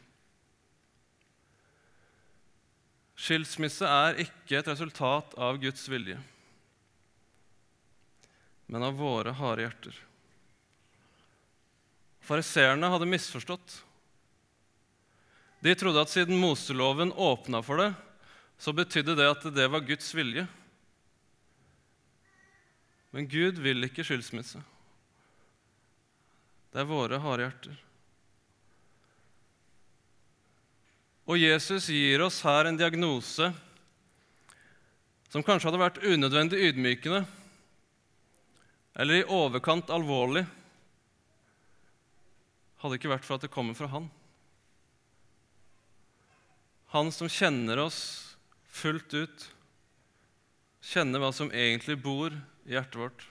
Skilsmisse 3.22 3.86
er 3.86 4.18
ikke 4.24 4.58
et 4.58 4.68
resultat 4.72 5.36
av 5.38 5.60
Guds 5.62 5.84
vilje, 5.86 6.16
men 8.66 8.82
av 8.82 8.96
våre 8.98 9.34
harde 9.38 9.62
hjerter. 9.62 10.00
Fariseerne 12.26 12.90
hadde 12.90 13.06
misforstått. 13.06 13.76
De 15.62 15.74
trodde 15.78 16.02
at 16.02 16.10
siden 16.10 16.40
Moseloven 16.42 17.14
åpna 17.14 17.62
for 17.62 17.78
det, 17.78 17.92
så 18.58 18.74
betydde 18.74 19.14
det 19.18 19.30
at 19.30 19.46
det 19.54 19.68
var 19.70 19.86
Guds 19.86 20.10
vilje. 20.14 20.48
Men 23.14 23.30
Gud 23.30 23.62
vil 23.62 23.86
ikke 23.86 24.06
skilsmisse. 24.06 24.62
Det 26.72 26.82
er 26.82 26.90
våre 26.90 27.22
harde 27.22 27.46
hjerter. 27.46 27.80
Og 31.28 31.38
Jesus 31.38 31.86
gir 31.92 32.24
oss 32.24 32.40
her 32.42 32.66
en 32.66 32.78
diagnose 32.78 33.52
som 35.32 35.44
kanskje 35.44 35.70
hadde 35.70 35.80
vært 35.80 36.02
unødvendig 36.02 36.58
ydmykende 36.70 37.22
eller 38.92 39.22
i 39.22 39.28
overkant 39.30 39.90
alvorlig 39.94 40.44
hadde 42.82 42.98
ikke 42.98 43.12
vært 43.12 43.24
for 43.26 43.38
at 43.38 43.46
det 43.46 43.52
kommer 43.54 43.76
fra 43.78 43.88
Han. 43.92 44.10
Han 46.92 47.12
som 47.14 47.30
kjenner 47.30 47.80
oss 47.80 48.00
fullt 48.68 49.14
ut, 49.14 49.44
kjenner 50.82 51.22
hva 51.22 51.30
som 51.32 51.52
egentlig 51.54 51.96
bor 52.02 52.34
i 52.66 52.74
hjertet 52.74 52.98
vårt. 53.00 53.24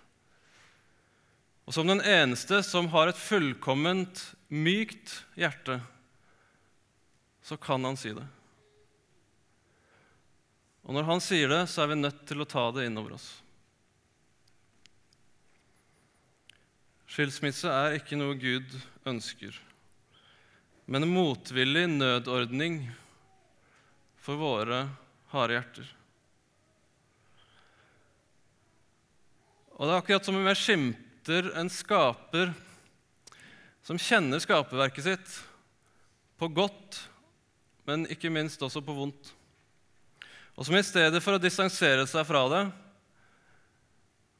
Og 1.67 1.75
som 1.75 1.89
den 1.91 2.01
eneste 2.01 2.63
som 2.65 2.89
har 2.95 3.11
et 3.11 3.19
fullkomment 3.19 4.23
mykt 4.49 5.19
hjerte, 5.37 5.77
så 7.41 7.57
kan 7.57 7.83
han 7.85 7.97
si 7.97 8.13
det. 8.15 8.27
Og 10.81 10.95
når 10.97 11.07
han 11.07 11.21
sier 11.23 11.51
det, 11.51 11.63
så 11.69 11.83
er 11.83 11.91
vi 11.91 12.01
nødt 12.01 12.23
til 12.29 12.41
å 12.41 12.49
ta 12.49 12.65
det 12.73 12.87
innover 12.89 13.17
oss. 13.17 13.29
Skilsmisse 17.11 17.67
er 17.67 17.97
ikke 17.97 18.17
noe 18.17 18.37
Gud 18.39 18.71
ønsker, 19.09 19.57
men 20.87 21.03
en 21.03 21.11
motvillig 21.11 21.83
nødordning 21.91 22.85
for 24.21 24.39
våre 24.39 24.85
harde 25.33 25.57
hjerter. 25.57 25.91
Og 29.75 29.87
det 29.87 29.93
er 29.93 29.99
akkurat 29.99 30.27
som 30.27 30.37
om 30.37 30.49
jeg 30.51 30.61
skimter 30.61 31.51
en 31.57 31.71
skaper 31.73 32.51
som 33.83 33.99
kjenner 33.99 34.41
skaperverket 34.41 35.07
sitt 35.07 35.37
på 36.39 36.47
godt 36.53 36.99
men 37.87 38.07
ikke 38.13 38.31
minst 38.33 38.61
også 38.61 38.83
på 38.85 38.95
vondt. 38.95 39.31
Og 40.57 40.67
som 40.67 40.75
i 40.77 40.83
stedet 40.85 41.21
for 41.23 41.37
å 41.37 41.41
distansere 41.41 42.05
seg 42.09 42.27
fra 42.27 42.43
det 42.51 42.63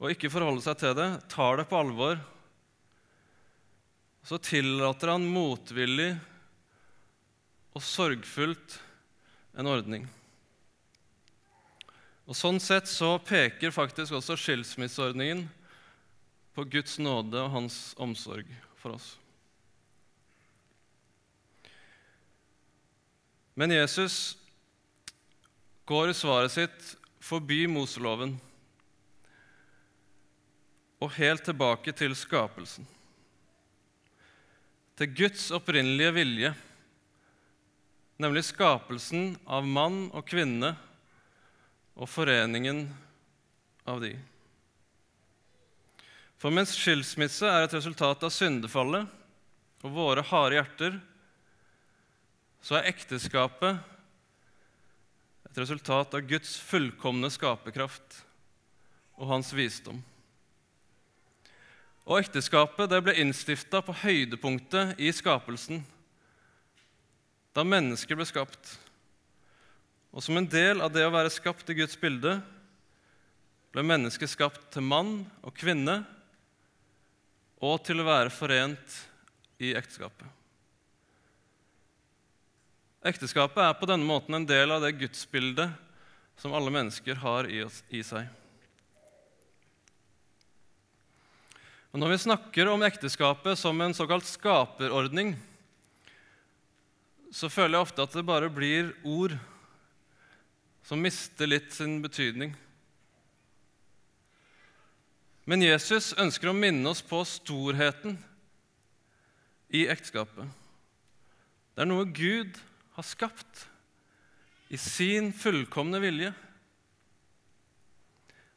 og 0.02 0.14
ikke 0.14 0.32
forholde 0.34 0.64
seg 0.66 0.80
til 0.82 0.96
det, 0.98 1.10
tar 1.30 1.60
det 1.60 1.68
på 1.70 1.78
alvor. 1.78 2.18
Så 4.26 4.40
tillater 4.42 5.14
han 5.14 5.28
motvillig 5.30 6.16
og 7.78 7.86
sorgfullt 7.86 8.80
en 9.58 9.70
ordning. 9.70 10.08
Og 12.26 12.38
Sånn 12.38 12.62
sett 12.64 12.90
så 12.90 13.18
peker 13.22 13.74
faktisk 13.76 14.16
også 14.18 14.38
skilsmisseordningen 14.40 15.46
på 16.56 16.66
Guds 16.72 16.98
nåde 17.02 17.42
og 17.42 17.54
hans 17.54 17.80
omsorg 18.02 18.50
for 18.82 18.98
oss. 18.98 19.21
Men 23.54 23.72
Jesus 23.72 24.38
går 25.86 26.10
i 26.10 26.16
svaret 26.16 26.54
sitt 26.54 26.96
forbi 27.22 27.66
Moseloven 27.68 28.38
og 31.02 31.14
helt 31.18 31.44
tilbake 31.46 31.94
til 31.98 32.14
skapelsen. 32.16 32.86
Til 34.96 35.14
Guds 35.18 35.48
opprinnelige 35.56 36.14
vilje, 36.14 36.52
nemlig 38.22 38.46
skapelsen 38.46 39.34
av 39.50 39.66
mann 39.66 40.04
og 40.14 40.28
kvinne 40.30 40.76
og 41.98 42.10
foreningen 42.10 42.86
av 43.90 44.02
de. 44.04 44.14
For 46.42 46.54
mens 46.54 46.74
skilsmisse 46.78 47.46
er 47.46 47.66
et 47.66 47.76
resultat 47.76 48.24
av 48.26 48.34
syndefallet 48.34 49.10
og 49.82 49.94
våre 49.94 50.24
harde 50.26 50.58
hjerter, 50.58 51.02
så 52.62 52.78
er 52.78 52.92
ekteskapet 52.92 53.82
et 55.52 55.60
resultat 55.60 56.14
av 56.16 56.28
Guds 56.30 56.56
fullkomne 56.64 57.28
skaperkraft 57.34 58.22
og 59.20 59.28
hans 59.34 59.52
visdom. 59.54 60.00
Og 62.08 62.22
ekteskapet 62.22 62.90
det 62.90 63.02
ble 63.06 63.18
innstifta 63.22 63.82
på 63.86 63.96
høydepunktet 64.02 65.02
i 65.02 65.12
skapelsen, 65.14 65.84
da 67.52 67.66
mennesker 67.68 68.18
ble 68.18 68.26
skapt. 68.26 68.78
Og 70.12 70.24
som 70.24 70.40
en 70.40 70.48
del 70.48 70.82
av 70.84 70.92
det 70.94 71.04
å 71.06 71.14
være 71.14 71.32
skapt 71.34 71.70
i 71.72 71.78
Guds 71.78 71.98
bilde 72.00 72.40
ble 73.72 73.84
mennesket 73.86 74.32
skapt 74.32 74.72
til 74.74 74.84
mann 74.84 75.22
og 75.44 75.56
kvinne 75.56 76.02
og 77.62 77.84
til 77.86 78.02
å 78.02 78.08
være 78.08 78.34
forent 78.34 79.02
i 79.62 79.76
ekteskapet. 79.78 80.41
Ekteskapet 83.02 83.64
er 83.66 83.74
på 83.80 83.88
denne 83.90 84.06
måten 84.06 84.36
en 84.38 84.46
del 84.46 84.70
av 84.70 84.84
det 84.84 84.94
gudsbildet 85.00 85.72
som 86.38 86.54
alle 86.54 86.70
mennesker 86.74 87.18
har 87.24 87.50
i, 87.50 87.64
oss, 87.66 87.80
i 87.90 88.04
seg. 88.06 88.28
Og 91.92 92.00
Når 92.00 92.14
vi 92.14 92.20
snakker 92.28 92.70
om 92.70 92.86
ekteskapet 92.86 93.58
som 93.60 93.82
en 93.82 93.98
såkalt 93.98 94.30
skaperordning, 94.30 95.34
så 97.34 97.50
føler 97.50 97.80
jeg 97.80 97.88
ofte 97.88 98.06
at 98.06 98.14
det 98.16 98.28
bare 98.28 98.54
blir 98.54 98.94
ord 99.02 99.34
som 100.86 101.02
mister 101.02 101.50
litt 101.50 101.74
sin 101.74 101.98
betydning. 102.06 102.54
Men 105.50 105.66
Jesus 105.66 106.14
ønsker 106.22 106.52
å 106.52 106.56
minne 106.56 106.94
oss 106.94 107.02
på 107.02 107.26
storheten 107.26 108.20
i 109.74 109.88
ekteskapet. 109.90 110.46
Det 111.74 111.82
er 111.82 111.90
noe 111.90 112.06
Gud 112.06 112.60
har 113.02 113.08
skapt 113.10 113.64
i 114.70 114.78
sin 114.78 115.32
fullkomne 115.34 115.98
vilje. 116.04 116.30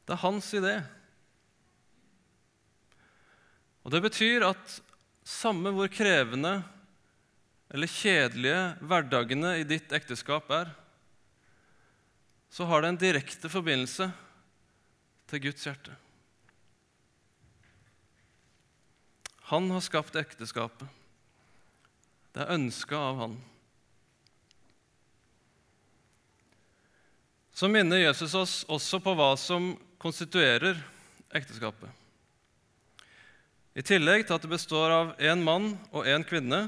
Det 0.04 0.12
er 0.12 0.20
hans 0.20 0.50
idé. 0.52 0.74
Og 3.84 3.92
Det 3.94 4.02
betyr 4.04 4.44
at 4.44 4.74
samme 5.24 5.72
hvor 5.72 5.88
krevende 5.88 6.58
eller 7.72 7.88
kjedelige 7.88 8.58
hverdagene 8.84 9.54
i 9.62 9.64
ditt 9.64 9.92
ekteskap 9.96 10.52
er, 10.52 10.74
så 12.52 12.68
har 12.68 12.84
det 12.84 12.92
en 12.92 13.00
direkte 13.00 13.48
forbindelse 13.48 14.10
til 15.32 15.42
Guds 15.48 15.64
hjerte. 15.64 15.96
Han 19.48 19.72
har 19.72 19.82
skapt 19.88 20.20
ekteskapet. 20.20 20.86
Det 22.36 22.44
er 22.44 22.56
ønska 22.60 23.00
av 23.08 23.24
han. 23.24 23.40
Så 27.54 27.68
minner 27.70 28.02
Jesus 28.02 28.34
oss 28.34 28.54
også 28.66 28.98
på 28.98 29.12
hva 29.14 29.30
som 29.38 29.76
konstituerer 30.02 30.74
ekteskapet. 31.30 31.86
I 33.78 33.82
tillegg 33.86 34.26
til 34.26 34.34
at 34.34 34.42
det 34.42 34.50
består 34.50 34.90
av 34.90 35.12
én 35.22 35.42
mann 35.42 35.72
og 35.94 36.06
én 36.10 36.26
kvinne, 36.26 36.66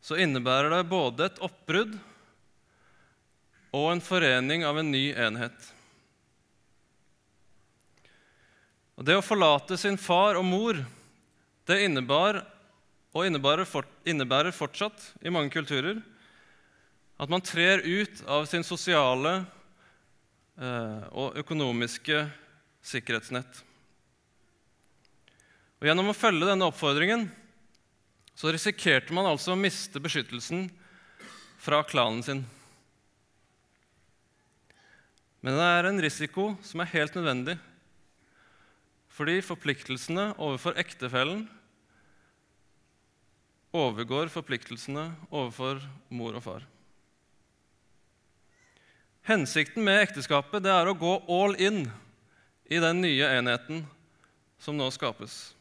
så 0.00 0.16
innebærer 0.16 0.72
det 0.72 0.88
både 0.88 1.28
et 1.28 1.38
oppbrudd 1.44 1.94
og 3.72 3.86
en 3.92 4.02
forening 4.04 4.64
av 4.68 4.80
en 4.80 4.90
ny 4.92 5.10
enhet. 5.12 5.70
Og 8.96 9.04
Det 9.08 9.16
å 9.16 9.24
forlate 9.24 9.76
sin 9.80 10.00
far 10.00 10.40
og 10.40 10.44
mor 10.48 10.80
det 11.68 11.82
innebar, 11.84 12.42
og 13.12 13.26
innebærer, 13.28 13.68
for, 13.68 13.84
innebærer 14.08 14.56
fortsatt 14.56 15.12
i 15.20 15.32
mange 15.32 15.52
kulturer, 15.52 16.00
at 17.20 17.28
man 17.28 17.44
trer 17.44 17.84
ut 17.84 18.22
av 18.24 18.48
sin 18.48 18.64
sosiale 18.64 19.42
eh, 19.42 19.58
og 20.56 21.38
økonomiske 21.40 22.26
sikkerhetsnett. 22.84 23.62
Og 25.80 25.88
Gjennom 25.88 26.12
å 26.12 26.16
følge 26.16 26.46
denne 26.46 26.68
oppfordringen 26.68 27.24
så 28.38 28.52
risikerte 28.54 29.14
man 29.16 29.28
altså 29.28 29.54
å 29.54 29.58
miste 29.58 30.00
beskyttelsen 30.02 30.68
fra 31.62 31.82
klanen 31.86 32.22
sin. 32.26 32.44
Men 35.42 35.58
det 35.58 35.66
er 35.66 35.88
en 35.88 36.02
risiko 36.04 36.52
som 36.62 36.82
er 36.82 36.92
helt 36.92 37.16
nødvendig, 37.18 37.56
fordi 39.12 39.40
forpliktelsene 39.44 40.30
overfor 40.38 40.78
ektefellen 40.80 41.48
overgår 43.74 44.30
forpliktelsene 44.32 45.08
overfor 45.30 45.82
mor 46.12 46.38
og 46.38 46.44
far. 46.44 46.71
Hensikten 49.22 49.84
med 49.86 50.00
ekteskapet 50.02 50.64
det 50.64 50.70
er 50.74 50.88
å 50.90 50.98
gå 50.98 51.12
all 51.30 51.52
in 51.62 51.84
i 52.66 52.78
den 52.82 53.02
nye 53.04 53.28
enheten 53.38 53.84
som 54.58 54.74
nå 54.74 54.88
skapes. 54.90 55.52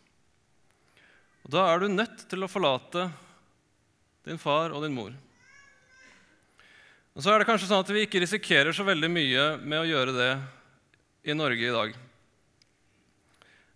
Og 1.45 1.51
Da 1.53 1.67
er 1.69 1.81
du 1.81 1.91
nødt 1.91 2.23
til 2.29 2.41
å 2.41 2.49
forlate 2.49 3.09
din 4.25 4.41
far 4.41 4.73
og 4.73 4.81
din 4.81 4.95
mor. 4.95 5.13
Og 7.13 7.21
Så 7.21 7.29
er 7.29 7.39
det 7.39 7.45
kanskje 7.49 7.67
sånn 7.69 7.83
at 7.83 7.91
vi 7.93 8.05
ikke 8.05 8.21
risikerer 8.23 8.73
så 8.73 8.85
veldig 8.87 9.09
mye 9.11 9.43
med 9.61 9.81
å 9.81 9.89
gjøre 9.89 10.15
det 10.15 10.31
i 11.29 11.35
Norge 11.37 11.67
i 11.67 11.75
dag. 11.75 11.93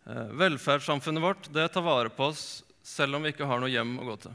Eh, 0.06 0.32
velferdssamfunnet 0.38 1.21
vårt 1.21 1.50
det 1.54 1.67
tar 1.74 1.86
vare 1.86 2.10
på 2.10 2.32
oss 2.32 2.63
selv 2.82 3.17
om 3.17 3.26
vi 3.26 3.34
ikke 3.34 3.45
har 3.45 3.62
noe 3.62 3.69
hjem 3.69 4.00
å 4.02 4.08
gå 4.10 4.17
til. 4.26 4.34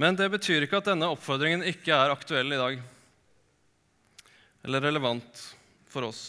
Men 0.00 0.16
det 0.16 0.30
betyr 0.32 0.64
ikke 0.64 0.80
at 0.80 0.88
denne 0.88 1.08
oppfordringen 1.12 1.66
ikke 1.68 1.92
er 1.92 2.14
aktuell 2.14 2.52
i 2.52 2.60
dag, 2.60 2.80
eller 4.64 4.84
relevant 4.84 5.42
for 5.90 6.06
oss. 6.08 6.22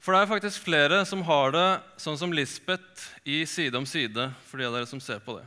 For 0.00 0.14
det 0.14 0.22
er 0.22 0.30
faktisk 0.30 0.62
flere 0.62 1.00
som 1.08 1.24
har 1.26 1.50
det 1.50 1.68
sånn 1.98 2.18
som 2.20 2.34
Lisbeth 2.34 3.08
i 3.26 3.40
Side 3.48 3.74
om 3.74 3.86
side, 3.88 4.28
for 4.46 4.60
de 4.60 4.68
av 4.68 4.76
dere 4.76 4.86
som 4.86 5.02
ser 5.02 5.18
på 5.24 5.34
det. 5.38 5.46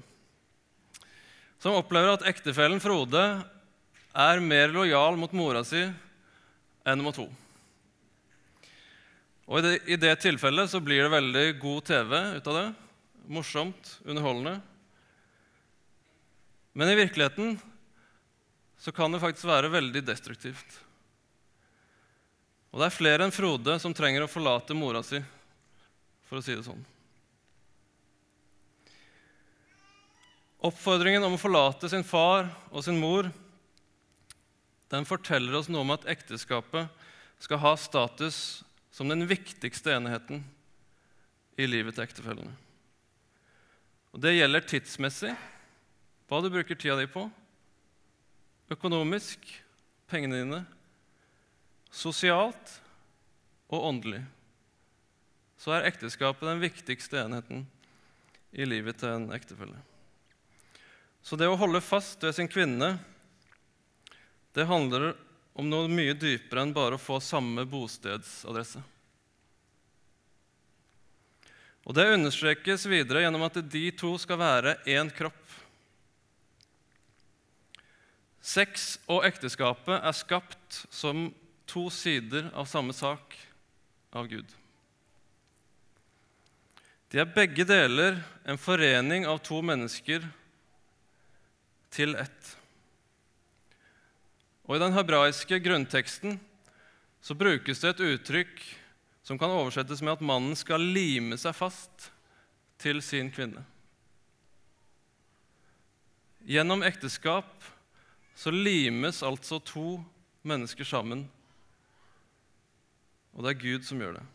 Som 1.63 1.77
opplever 1.79 2.12
at 2.12 2.25
ektefellen 2.27 2.81
Frode 2.83 3.23
er 4.12 4.41
mer 4.43 4.73
lojal 4.73 5.15
mot 5.19 5.31
mora 5.35 5.63
si 5.67 5.85
enn 6.88 7.05
mot 7.05 7.15
henne. 7.15 7.35
Og 9.49 9.62
i 9.62 9.63
det, 9.65 9.73
I 9.89 9.97
det 9.97 10.13
tilfellet 10.21 10.69
så 10.69 10.81
blir 10.83 11.05
det 11.05 11.13
veldig 11.13 11.45
god 11.62 11.85
TV 11.88 12.12
ut 12.38 12.49
av 12.51 12.57
det. 12.59 12.67
Morsomt, 13.33 13.95
underholdende. 14.05 14.59
Men 16.77 16.91
i 16.91 16.99
virkeligheten 16.99 17.55
så 18.79 18.93
kan 18.95 19.11
det 19.11 19.19
faktisk 19.19 19.47
være 19.49 19.71
veldig 19.71 20.01
destruktivt. 20.07 20.77
Og 22.71 22.79
det 22.79 22.87
er 22.87 22.95
flere 22.95 23.25
enn 23.25 23.33
Frode 23.33 23.75
som 23.81 23.95
trenger 23.97 24.23
å 24.23 24.31
forlate 24.31 24.77
mora 24.77 25.01
si, 25.03 25.19
for 26.29 26.39
å 26.39 26.45
si 26.45 26.55
det 26.55 26.63
sånn. 26.67 26.81
Oppfordringen 30.69 31.23
om 31.23 31.37
å 31.37 31.41
forlate 31.41 31.89
sin 31.91 32.03
far 32.03 32.49
og 32.69 32.83
sin 32.83 32.99
mor 32.99 33.29
den 34.89 35.05
forteller 35.07 35.55
oss 35.59 35.69
noe 35.69 35.85
om 35.85 35.93
at 35.93 36.07
ekteskapet 36.09 36.89
skal 37.39 37.61
ha 37.61 37.75
status 37.79 38.61
som 38.91 39.07
den 39.07 39.27
viktigste 39.29 39.93
enheten 39.95 40.41
i 41.59 41.67
livet 41.69 41.95
til 41.95 42.07
ektefellene. 42.07 42.51
Og 44.09 44.21
Det 44.23 44.33
gjelder 44.33 44.65
tidsmessig, 44.65 45.35
hva 46.29 46.41
du 46.41 46.49
bruker 46.49 46.77
tida 46.77 46.97
di 46.97 47.05
på, 47.09 47.27
økonomisk, 48.69 49.39
pengene 50.10 50.43
dine, 50.43 50.65
Sosialt 51.89 52.75
og 53.73 53.88
åndelig 53.88 54.21
så 55.60 55.73
er 55.75 55.89
ekteskapet 55.89 56.45
den 56.47 56.62
viktigste 56.62 57.19
enheten 57.19 57.65
i 58.55 58.65
livet 58.65 59.01
til 59.01 59.12
en 59.12 59.25
ektefelle. 59.36 59.75
Så 61.21 61.36
det 61.36 61.49
å 61.49 61.58
holde 61.60 61.82
fast 61.84 62.23
ved 62.23 62.38
sin 62.38 62.47
kvinne, 62.47 62.93
det 64.55 64.69
handler 64.69 65.12
om 65.60 65.67
noe 65.67 65.89
mye 65.91 66.15
dypere 66.15 66.63
enn 66.63 66.71
bare 66.73 66.95
å 66.95 67.01
få 67.01 67.19
samme 67.19 67.65
bostedsadresse. 67.67 68.82
Og 71.89 71.95
Det 71.97 72.05
understrekes 72.13 72.86
videre 72.86 73.25
gjennom 73.25 73.43
at 73.47 73.60
de 73.65 73.86
to 73.97 74.13
skal 74.21 74.39
være 74.39 74.77
én 74.88 75.10
kropp. 75.12 75.59
Sex 78.41 78.95
og 79.12 79.25
ekteskapet 79.28 79.99
er 79.99 80.15
skapt 80.15 80.84
som 80.93 81.30
to 81.69 81.89
sider 81.93 82.49
av 82.58 82.69
samme 82.71 82.95
sak 82.95 83.36
av 84.15 84.30
Gud. 84.32 84.47
De 87.10 87.19
er 87.21 87.34
begge 87.34 87.65
deler 87.65 88.19
en 88.45 88.60
forening 88.62 89.25
av 89.28 89.41
to 89.45 89.60
mennesker 89.65 90.23
til 91.93 92.13
ett. 92.21 92.52
Og 94.69 94.78
I 94.78 94.84
den 94.84 94.93
hebraiske 94.93 95.58
grunnteksten 95.65 96.38
så 97.25 97.36
brukes 97.36 97.82
det 97.82 97.95
et 97.95 98.06
uttrykk 98.13 98.62
som 99.25 99.39
kan 99.41 99.52
oversettes 99.54 100.04
med 100.06 100.15
at 100.15 100.25
mannen 100.25 100.56
skal 100.58 100.82
lime 100.82 101.38
seg 101.41 101.58
fast 101.58 102.12
til 102.80 103.02
sin 103.04 103.34
kvinne. 103.34 103.65
Gjennom 106.49 106.86
ekteskap 106.86 107.49
så 108.39 108.52
limes 108.56 109.19
altså 109.25 109.58
to 109.60 109.97
mennesker 110.47 110.88
sammen, 110.88 111.25
og 113.36 113.43
det 113.43 113.52
er 113.52 113.63
Gud 113.65 113.88
som 113.88 113.99
gjør 113.99 114.15
det. 114.15 114.25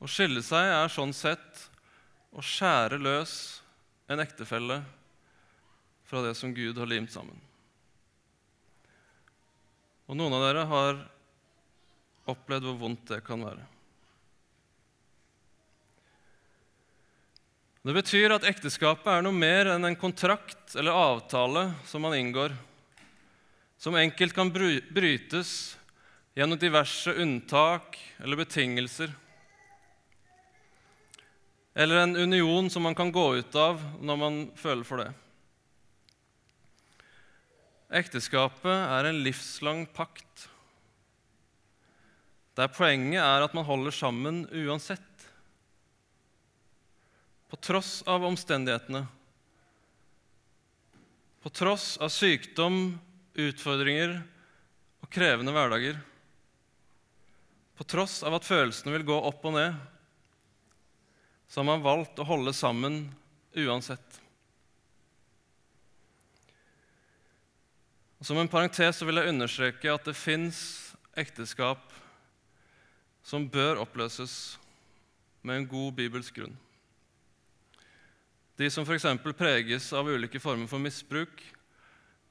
Å 0.00 0.08
skille 0.08 0.40
seg 0.44 0.72
er 0.72 0.92
sånn 0.92 1.12
sett 1.16 1.66
å 2.32 2.44
skjære 2.44 3.00
løs 3.00 3.36
en 4.08 4.22
ektefelle 4.24 4.80
fra 6.08 6.24
det 6.24 6.32
som 6.38 6.56
Gud 6.56 6.80
har 6.80 6.88
limt 6.88 7.12
sammen. 7.12 7.36
Og 10.06 10.16
noen 10.16 10.36
av 10.38 10.44
dere 10.46 10.66
har 10.72 11.00
opplevd 12.32 12.70
hvor 12.70 12.80
vondt 12.80 13.08
det 13.12 13.24
kan 13.26 13.44
være. 13.44 13.75
Det 17.86 17.94
betyr 17.94 18.32
at 18.34 18.42
ekteskapet 18.42 19.06
er 19.06 19.20
noe 19.22 19.36
mer 19.36 19.68
enn 19.70 19.86
en 19.86 19.94
kontrakt 19.94 20.72
eller 20.74 20.90
avtale 20.90 21.68
som 21.86 22.02
man 22.02 22.16
inngår, 22.18 22.50
som 23.78 23.94
enkelt 23.94 24.34
kan 24.34 24.50
brytes 24.50 25.52
gjennom 26.34 26.58
diverse 26.58 27.14
unntak 27.14 27.94
eller 28.18 28.40
betingelser, 28.42 29.12
eller 31.78 32.02
en 32.02 32.18
union 32.18 32.72
som 32.74 32.82
man 32.88 32.98
kan 32.98 33.14
gå 33.14 33.28
ut 33.38 33.54
av 33.54 33.78
når 34.02 34.18
man 34.18 34.42
føler 34.58 34.90
for 34.90 35.04
det. 35.04 35.08
Ekteskapet 38.02 38.82
er 38.98 39.12
en 39.12 39.22
livslang 39.22 39.86
pakt 39.94 40.48
der 42.58 42.72
poenget 42.72 43.22
er 43.22 43.46
at 43.46 43.54
man 43.54 43.68
holder 43.68 43.94
sammen 43.94 44.48
uansett. 44.50 45.28
På 47.48 47.56
tross 47.56 48.02
av 48.06 48.24
omstendighetene. 48.24 49.06
På 51.42 51.50
tross 51.54 51.94
av 52.02 52.10
sykdom, 52.10 52.98
utfordringer 53.38 54.16
og 55.04 55.10
krevende 55.12 55.54
hverdager. 55.54 56.00
På 57.76 57.84
tross 57.84 58.22
av 58.26 58.34
at 58.38 58.48
følelsene 58.48 58.96
vil 58.96 59.06
gå 59.06 59.18
opp 59.28 59.44
og 59.46 59.54
ned, 59.54 59.76
så 61.46 61.60
har 61.60 61.68
man 61.68 61.84
valgt 61.84 62.18
å 62.18 62.26
holde 62.26 62.50
sammen 62.56 63.04
uansett. 63.54 64.20
Som 68.26 68.40
en 68.40 68.50
parentes 68.50 68.98
vil 69.04 69.20
jeg 69.20 69.30
understreke 69.30 69.92
at 69.92 70.08
det 70.08 70.16
fins 70.18 70.58
ekteskap 71.14 71.92
som 73.26 73.46
bør 73.46 73.84
oppløses 73.84 74.56
med 75.46 75.60
en 75.60 75.68
god 75.70 75.94
bibelsk 76.00 76.40
grunn. 76.40 76.56
De 78.56 78.70
som 78.72 78.86
f.eks. 78.88 79.04
preges 79.36 79.92
av 79.92 80.08
ulike 80.08 80.40
former 80.40 80.68
for 80.70 80.80
misbruk 80.80 81.42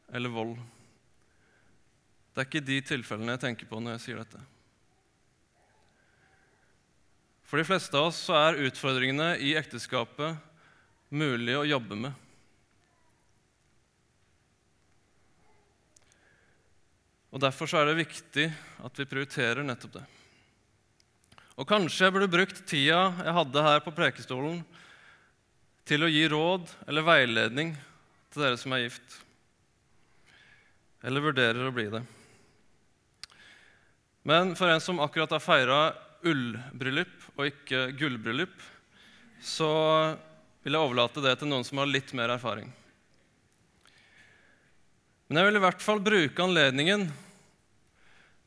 eller 0.09 0.33
vold. 0.33 0.57
Det 2.33 2.41
er 2.41 2.49
ikke 2.49 2.65
de 2.65 2.81
tilfellene 2.83 3.35
jeg 3.35 3.43
tenker 3.45 3.69
på 3.69 3.79
når 3.79 3.95
jeg 3.95 4.03
sier 4.05 4.21
dette. 4.23 4.41
For 7.45 7.61
de 7.61 7.67
fleste 7.67 7.93
av 7.95 8.09
oss 8.09 8.23
så 8.25 8.33
er 8.39 8.63
utfordringene 8.65 9.35
i 9.37 9.53
ekteskapet 9.55 10.41
mulig 11.13 11.53
å 11.55 11.67
jobbe 11.69 11.97
med. 12.07 12.21
Og 17.35 17.41
Derfor 17.43 17.69
så 17.69 17.81
er 17.81 17.91
det 17.91 18.01
viktig 18.01 18.47
at 18.87 18.99
vi 18.99 19.07
prioriterer 19.11 19.63
nettopp 19.67 19.99
det. 19.99 20.05
Og 21.59 21.67
kanskje 21.67 22.07
jeg 22.07 22.15
burde 22.15 22.31
brukt 22.31 22.61
tida 22.67 23.11
jeg 23.21 23.35
hadde 23.37 23.63
her 23.69 23.81
på 23.83 23.93
prekestolen, 23.95 24.63
til 25.85 26.05
å 26.05 26.09
gi 26.09 26.25
råd 26.29 26.71
eller 26.89 27.05
veiledning 27.05 27.75
til 28.33 28.43
dere 28.43 28.57
som 28.59 28.73
er 28.75 28.85
gift, 28.87 29.19
eller 31.05 31.23
vurderer 31.23 31.67
å 31.67 31.73
bli 31.73 31.85
det. 31.93 32.01
Men 34.25 34.55
for 34.57 34.71
en 34.73 34.81
som 34.81 34.99
akkurat 35.03 35.35
har 35.35 35.43
feira 35.43 35.79
ullbryllup 36.25 37.27
og 37.35 37.51
ikke 37.51 37.91
gullbryllup, 37.99 38.55
så 39.45 39.69
vil 40.65 40.73
jeg 40.73 40.81
overlate 40.81 41.21
det 41.21 41.35
til 41.37 41.51
noen 41.51 41.65
som 41.67 41.77
har 41.77 41.91
litt 41.91 42.09
mer 42.17 42.33
erfaring. 42.33 42.71
Men 45.29 45.39
jeg 45.39 45.49
vil 45.49 45.59
i 45.59 45.65
hvert 45.67 45.85
fall 45.85 46.01
bruke 46.01 46.41
anledningen 46.41 47.05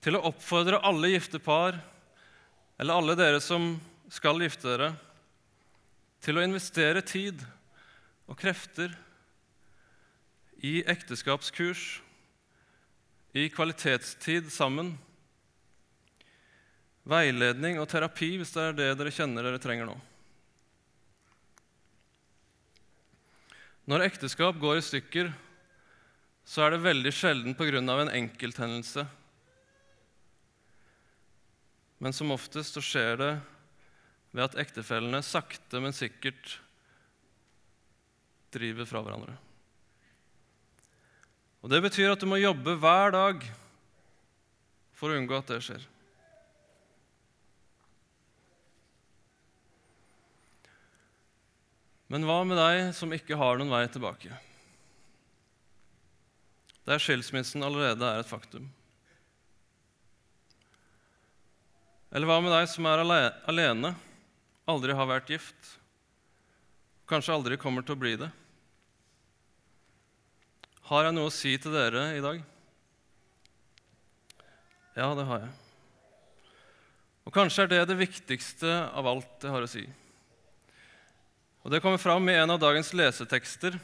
til 0.02 0.18
å 0.18 0.24
oppfordre 0.30 0.82
alle 0.86 1.12
gifte 1.14 1.38
par 1.42 1.78
eller 2.78 2.98
alle 2.98 3.16
dere 3.18 3.38
som 3.42 3.76
skal 4.10 4.42
gifte 4.42 4.66
dere, 4.66 4.92
til 6.24 6.38
å 6.38 6.44
investere 6.44 7.02
tid 7.06 7.42
og 8.28 8.38
krefter 8.38 8.94
i 10.64 10.80
ekteskapskurs, 10.90 12.00
i 13.38 13.46
kvalitetstid 13.52 14.48
sammen, 14.50 14.96
veiledning 17.08 17.78
og 17.80 17.88
terapi 17.88 18.34
hvis 18.40 18.52
det 18.56 18.64
er 18.64 18.78
det 18.78 18.88
dere 18.98 19.12
kjenner 19.14 19.46
dere 19.46 19.60
trenger 19.62 19.88
nå. 19.88 19.94
Når 23.88 24.04
ekteskap 24.10 24.58
går 24.60 24.80
i 24.80 24.84
stykker, 24.84 25.30
så 26.48 26.64
er 26.64 26.74
det 26.74 26.84
veldig 26.84 27.12
sjelden 27.14 27.56
pga. 27.56 27.80
en 27.80 28.12
enkelthendelse 28.12 29.06
men 31.98 32.14
som 32.14 32.30
oftest 32.30 32.76
så 32.76 32.82
skjer 32.82 33.18
det 33.18 33.32
ved 34.34 34.44
at 34.44 34.56
ektefellene 34.60 35.20
sakte, 35.24 35.80
men 35.80 35.94
sikkert 35.96 36.58
driver 38.54 38.88
fra 38.88 39.02
hverandre. 39.04 39.36
Og 41.62 41.70
Det 41.72 41.80
betyr 41.84 42.12
at 42.12 42.20
du 42.22 42.28
må 42.30 42.38
jobbe 42.38 42.76
hver 42.80 43.12
dag 43.12 43.44
for 44.96 45.10
å 45.10 45.18
unngå 45.18 45.38
at 45.38 45.50
det 45.50 45.62
skjer. 45.64 45.86
Men 52.08 52.24
hva 52.24 52.40
med 52.48 52.56
deg 52.56 52.94
som 52.96 53.12
ikke 53.12 53.36
har 53.36 53.58
noen 53.60 53.72
vei 53.74 53.84
tilbake? 53.92 54.32
Der 56.88 57.02
skilsmissen 57.04 57.64
allerede 57.64 58.06
er 58.06 58.22
et 58.22 58.30
faktum. 58.30 58.70
Eller 62.08 62.30
hva 62.30 62.38
med 62.40 62.54
deg 62.54 62.70
som 62.72 62.86
er 62.88 63.02
alene, 63.04 63.92
aldri 64.68 64.96
har 64.96 65.08
vært 65.08 65.30
gift, 65.32 65.70
kanskje 67.08 67.34
aldri 67.34 67.58
kommer 67.60 67.84
til 67.86 67.96
å 67.96 68.02
bli 68.02 68.14
det? 68.20 68.28
Har 70.88 71.04
jeg 71.04 71.16
noe 71.16 71.28
å 71.28 71.32
si 71.32 71.54
til 71.60 71.74
dere 71.74 72.10
i 72.16 72.24
dag? 72.24 72.42
Ja, 74.96 75.12
det 75.16 75.24
har 75.28 75.44
jeg. 75.44 75.54
Og 77.28 77.34
kanskje 77.34 77.66
er 77.66 77.72
det 77.74 77.80
det 77.90 77.98
viktigste 78.00 78.70
av 78.96 79.08
alt 79.08 79.44
jeg 79.44 79.52
har 79.52 79.64
å 79.64 79.68
si. 79.68 79.84
Og 81.60 81.72
Det 81.72 81.82
kommer 81.84 82.00
fram 82.00 82.24
i 82.30 82.38
en 82.40 82.54
av 82.54 82.60
dagens 82.62 82.94
lesetekster 82.96 83.76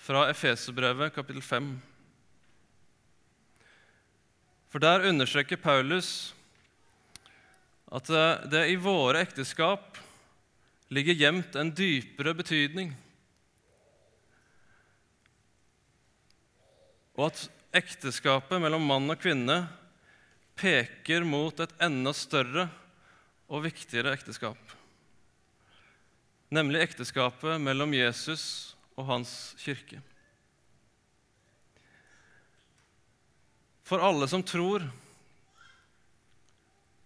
fra 0.00 0.24
Efeserbrevet 0.32 1.12
kapittel 1.12 1.44
5. 1.44 1.68
For 4.72 4.80
der 4.80 5.04
understreker 5.10 5.60
Paulus 5.60 6.32
at 7.92 8.10
eh, 8.10 8.44
det 8.48 8.66
i 8.72 8.80
våre 8.80 9.20
ekteskap 9.26 9.98
ligger 10.92 11.16
gjemt 11.16 11.56
en 11.56 11.72
dypere 11.76 12.34
betydning. 12.36 12.92
Og 17.16 17.28
at 17.28 17.44
ekteskapet 17.76 18.60
mellom 18.60 18.84
mann 18.88 19.12
og 19.12 19.20
kvinne 19.20 19.58
peker 20.56 21.24
mot 21.28 21.60
et 21.60 21.72
enda 21.84 22.12
større 22.16 22.68
og 23.52 23.64
viktigere 23.66 24.14
ekteskap. 24.16 24.60
Nemlig 26.52 26.82
ekteskapet 26.84 27.60
mellom 27.60 27.92
Jesus 27.96 28.44
og 28.96 29.08
hans 29.08 29.32
kirke. 29.60 30.00
For 33.88 34.00
alle 34.00 34.28
som 34.28 34.44
tror, 34.44 34.84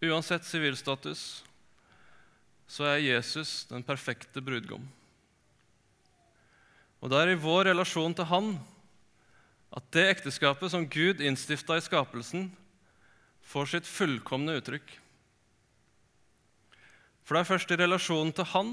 Uansett 0.07 0.47
sivilstatus 0.47 1.43
så 2.67 2.87
er 2.91 3.05
Jesus 3.05 3.65
den 3.71 3.85
perfekte 3.87 4.43
brudgom. 4.43 4.85
Og 7.01 7.13
det 7.13 7.21
er 7.21 7.33
i 7.35 7.41
vår 7.41 7.69
relasjon 7.71 8.15
til 8.17 8.29
Han 8.31 8.57
at 9.77 9.89
det 9.95 10.07
ekteskapet 10.15 10.73
som 10.73 10.87
Gud 10.89 11.21
innstifta 11.21 11.77
i 11.77 11.85
skapelsen, 11.85 12.49
får 13.47 13.69
sitt 13.71 13.89
fullkomne 13.89 14.57
uttrykk. 14.59 14.87
For 17.27 17.37
det 17.37 17.43
er 17.43 17.51
først 17.51 17.75
i 17.75 17.79
relasjonen 17.79 18.33
til 18.35 18.49
Han 18.55 18.73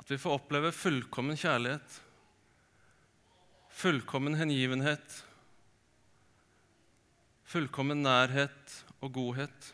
at 0.00 0.10
vi 0.12 0.18
får 0.20 0.36
oppleve 0.38 0.72
fullkommen 0.74 1.38
kjærlighet, 1.40 2.00
fullkommen 3.76 4.36
hengivenhet, 4.38 5.22
fullkommen 7.46 8.04
nærhet 8.04 8.82
og 9.04 9.12
godhet. 9.12 9.72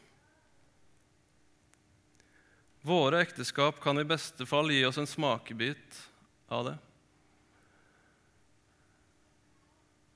Våre 2.83 3.21
ekteskap 3.23 3.79
kan 3.83 4.01
i 4.01 4.07
beste 4.07 4.47
fall 4.49 4.73
gi 4.75 4.81
oss 4.89 4.99
en 4.99 5.07
smakebit 5.07 6.01
av 6.51 6.67
det. 6.67 6.79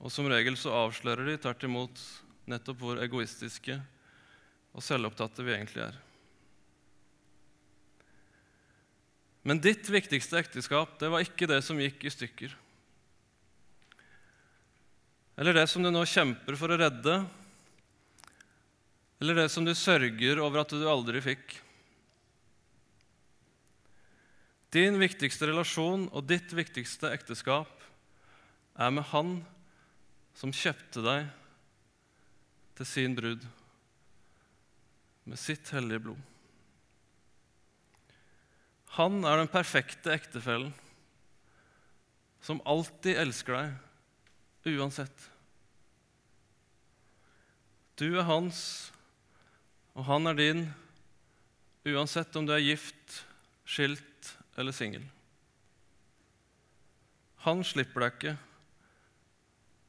Og 0.03 0.13
som 0.13 0.27
regel 0.29 0.59
så 0.59 0.75
avslører 0.85 1.31
de 1.31 1.39
tvert 1.41 1.63
imot 1.67 2.03
nettopp 2.51 2.83
hvor 2.83 2.99
egoistiske 3.03 3.79
og 4.77 4.85
selvopptatte 4.85 5.47
vi 5.47 5.55
egentlig 5.55 5.87
er. 5.87 5.97
Men 9.47 9.63
ditt 9.63 9.87
viktigste 9.87 10.41
ekteskap 10.43 10.99
det 10.99 11.11
var 11.13 11.23
ikke 11.23 11.47
det 11.47 11.61
som 11.63 11.79
gikk 11.79 12.03
i 12.03 12.13
stykker. 12.13 12.55
Eller 15.39 15.55
det 15.55 15.67
som 15.71 15.85
du 15.85 15.93
nå 15.93 16.03
kjemper 16.09 16.57
for 16.59 16.73
å 16.73 16.79
redde, 16.81 17.21
eller 19.21 19.39
det 19.39 19.49
som 19.53 19.65
du 19.65 19.73
sørger 19.75 20.41
over 20.45 20.63
at 20.63 20.75
du 20.75 20.85
aldri 20.89 21.23
fikk. 21.25 21.57
Din 24.77 24.99
viktigste 25.01 25.49
relasjon 25.49 26.09
og 26.13 26.27
ditt 26.29 26.53
viktigste 26.53 27.13
ekteskap 27.15 27.71
er 28.77 28.93
med 28.93 29.07
Han 29.13 29.39
som 30.37 30.53
kjøpte 30.53 31.05
deg 31.05 31.31
til 32.77 32.89
sin 32.89 33.15
brud 33.17 33.45
med 35.27 35.41
sitt 35.41 35.71
hellige 35.73 36.05
blod. 36.09 36.19
Han 38.99 39.25
er 39.29 39.41
den 39.41 39.51
perfekte 39.53 40.13
ektefellen 40.13 40.75
som 42.45 42.61
alltid 42.69 43.19
elsker 43.19 43.57
deg 43.57 44.77
uansett. 44.77 45.25
Du 47.97 48.11
er 48.13 48.29
hans, 48.29 48.93
og 49.97 50.05
han 50.05 50.29
er 50.29 50.37
din 50.37 50.67
uansett 51.87 52.35
om 52.37 52.47
du 52.47 52.53
er 52.53 52.65
gift, 52.65 53.23
skilt 53.65 54.35
eller 54.59 54.75
singel. 54.77 55.05
Han 57.47 57.63
slipper 57.65 58.05
deg 58.05 58.17
ikke. 58.17 58.35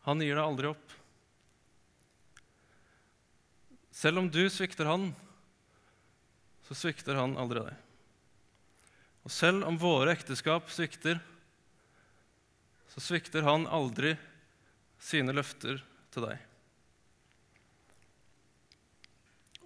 Han 0.08 0.22
gir 0.24 0.38
deg 0.38 0.44
aldri 0.46 0.72
opp. 0.72 0.94
Selv 3.92 4.22
om 4.22 4.30
du 4.32 4.44
svikter 4.54 4.88
han, 4.88 5.10
så 6.68 6.78
svikter 6.78 7.18
han 7.18 7.36
aldri 7.40 7.66
deg. 7.66 7.84
Og 9.28 9.34
selv 9.34 9.66
om 9.68 9.80
våre 9.82 10.14
ekteskap 10.16 10.70
svikter, 10.72 11.20
så 12.94 13.04
svikter 13.04 13.44
han 13.44 13.68
aldri 13.68 14.14
sine 15.04 15.36
løfter 15.36 15.82
til 16.14 16.30
deg. 16.30 16.40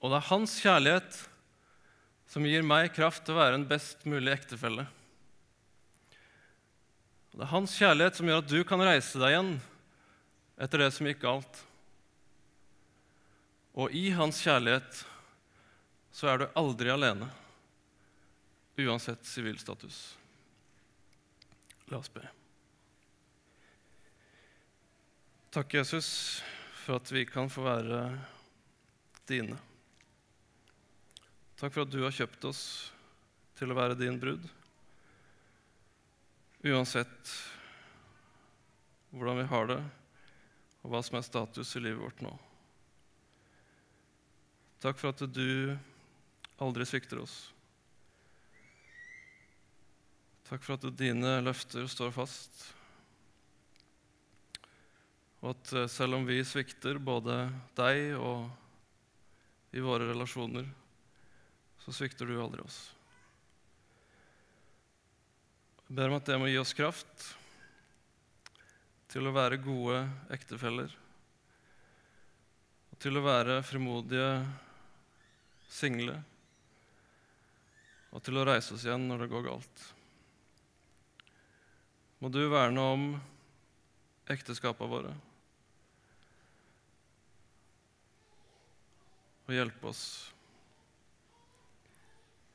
Og 0.01 0.09
det 0.09 0.17
er 0.17 0.31
hans 0.31 0.55
kjærlighet 0.63 1.19
som 2.31 2.45
gir 2.47 2.63
meg 2.65 2.93
kraft 2.95 3.25
til 3.25 3.35
å 3.35 3.41
være 3.41 3.59
en 3.59 3.67
best 3.69 4.05
mulig 4.09 4.33
ektefelle. 4.33 4.87
Og 7.31 7.39
det 7.39 7.45
er 7.45 7.53
hans 7.53 7.75
kjærlighet 7.77 8.17
som 8.17 8.31
gjør 8.31 8.41
at 8.41 8.49
du 8.49 8.61
kan 8.67 8.83
reise 8.83 9.21
deg 9.21 9.35
igjen 9.35 9.51
etter 10.61 10.83
det 10.83 10.89
som 10.95 11.07
gikk 11.07 11.21
galt. 11.23 11.61
Og 13.77 13.93
i 13.95 14.09
hans 14.15 14.41
kjærlighet 14.43 15.03
så 16.11 16.27
er 16.27 16.41
du 16.41 16.49
aldri 16.59 16.91
alene, 16.91 17.29
uansett 18.81 19.23
sivilstatus. 19.27 20.01
La 21.91 22.01
oss 22.01 22.11
be. 22.11 22.23
Takk, 25.51 25.73
Jesus, 25.75 26.09
for 26.83 26.99
at 26.99 27.11
vi 27.11 27.25
kan 27.27 27.51
få 27.51 27.63
være 27.67 28.05
dine. 29.27 29.59
Takk 31.61 31.75
for 31.75 31.85
at 31.85 31.91
du 31.93 31.99
har 32.01 32.13
kjøpt 32.15 32.45
oss 32.49 32.59
til 33.59 33.69
å 33.69 33.75
være 33.77 33.93
din 33.93 34.15
brud. 34.17 34.47
Uansett 36.65 37.33
hvordan 39.11 39.37
vi 39.43 39.45
har 39.51 39.69
det, 39.69 39.77
og 40.81 40.89
hva 40.89 41.03
som 41.05 41.19
er 41.19 41.27
status 41.27 41.75
i 41.77 41.83
livet 41.83 42.01
vårt 42.01 42.25
nå. 42.25 42.33
Takk 44.81 44.97
for 44.97 45.13
at 45.13 45.21
du 45.29 45.77
aldri 46.65 46.89
svikter 46.89 47.21
oss. 47.21 47.37
Takk 50.49 50.65
for 50.65 50.81
at 50.81 50.97
dine 50.97 51.37
løfter 51.45 51.85
står 51.85 52.09
fast. 52.17 52.65
Og 55.45 55.53
at 55.53 55.77
eh, 55.77 55.89
selv 55.93 56.17
om 56.17 56.25
vi 56.25 56.41
svikter 56.41 56.97
både 56.97 57.43
deg 57.77 58.17
og 58.17 58.49
i 59.77 59.85
våre 59.85 60.09
relasjoner, 60.09 60.65
så 61.81 61.93
svikter 61.93 62.29
du 62.29 62.37
aldri 62.41 62.61
oss. 62.63 62.79
Jeg 65.87 65.97
ber 65.97 66.11
om 66.11 66.19
at 66.19 66.27
det 66.29 66.37
må 66.39 66.47
gi 66.47 66.59
oss 66.61 66.75
kraft 66.77 67.25
til 69.11 69.27
å 69.27 69.33
være 69.35 69.59
gode 69.59 70.05
ektefeller. 70.31 70.93
Og 72.93 72.99
til 73.01 73.17
å 73.17 73.23
være 73.25 73.57
frimodige 73.65 74.29
single. 75.71 76.15
Og 78.11 78.23
til 78.23 78.39
å 78.39 78.45
reise 78.47 78.75
oss 78.75 78.85
igjen 78.85 79.09
når 79.09 79.25
det 79.25 79.31
går 79.33 79.47
galt. 79.49 79.83
Må 82.21 82.29
du 82.31 82.43
verne 82.51 82.87
om 82.93 83.05
ekteskapene 84.31 84.91
våre. 84.91 85.15
Og 89.47 89.57
hjelpe 89.57 89.89
oss 89.91 90.05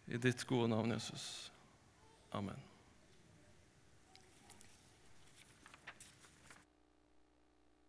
i 0.07 0.19
ditt 0.19 0.47
gode 0.47 0.69
navn, 0.69 0.93
Jesus. 0.93 1.53
Amen. 2.33 2.76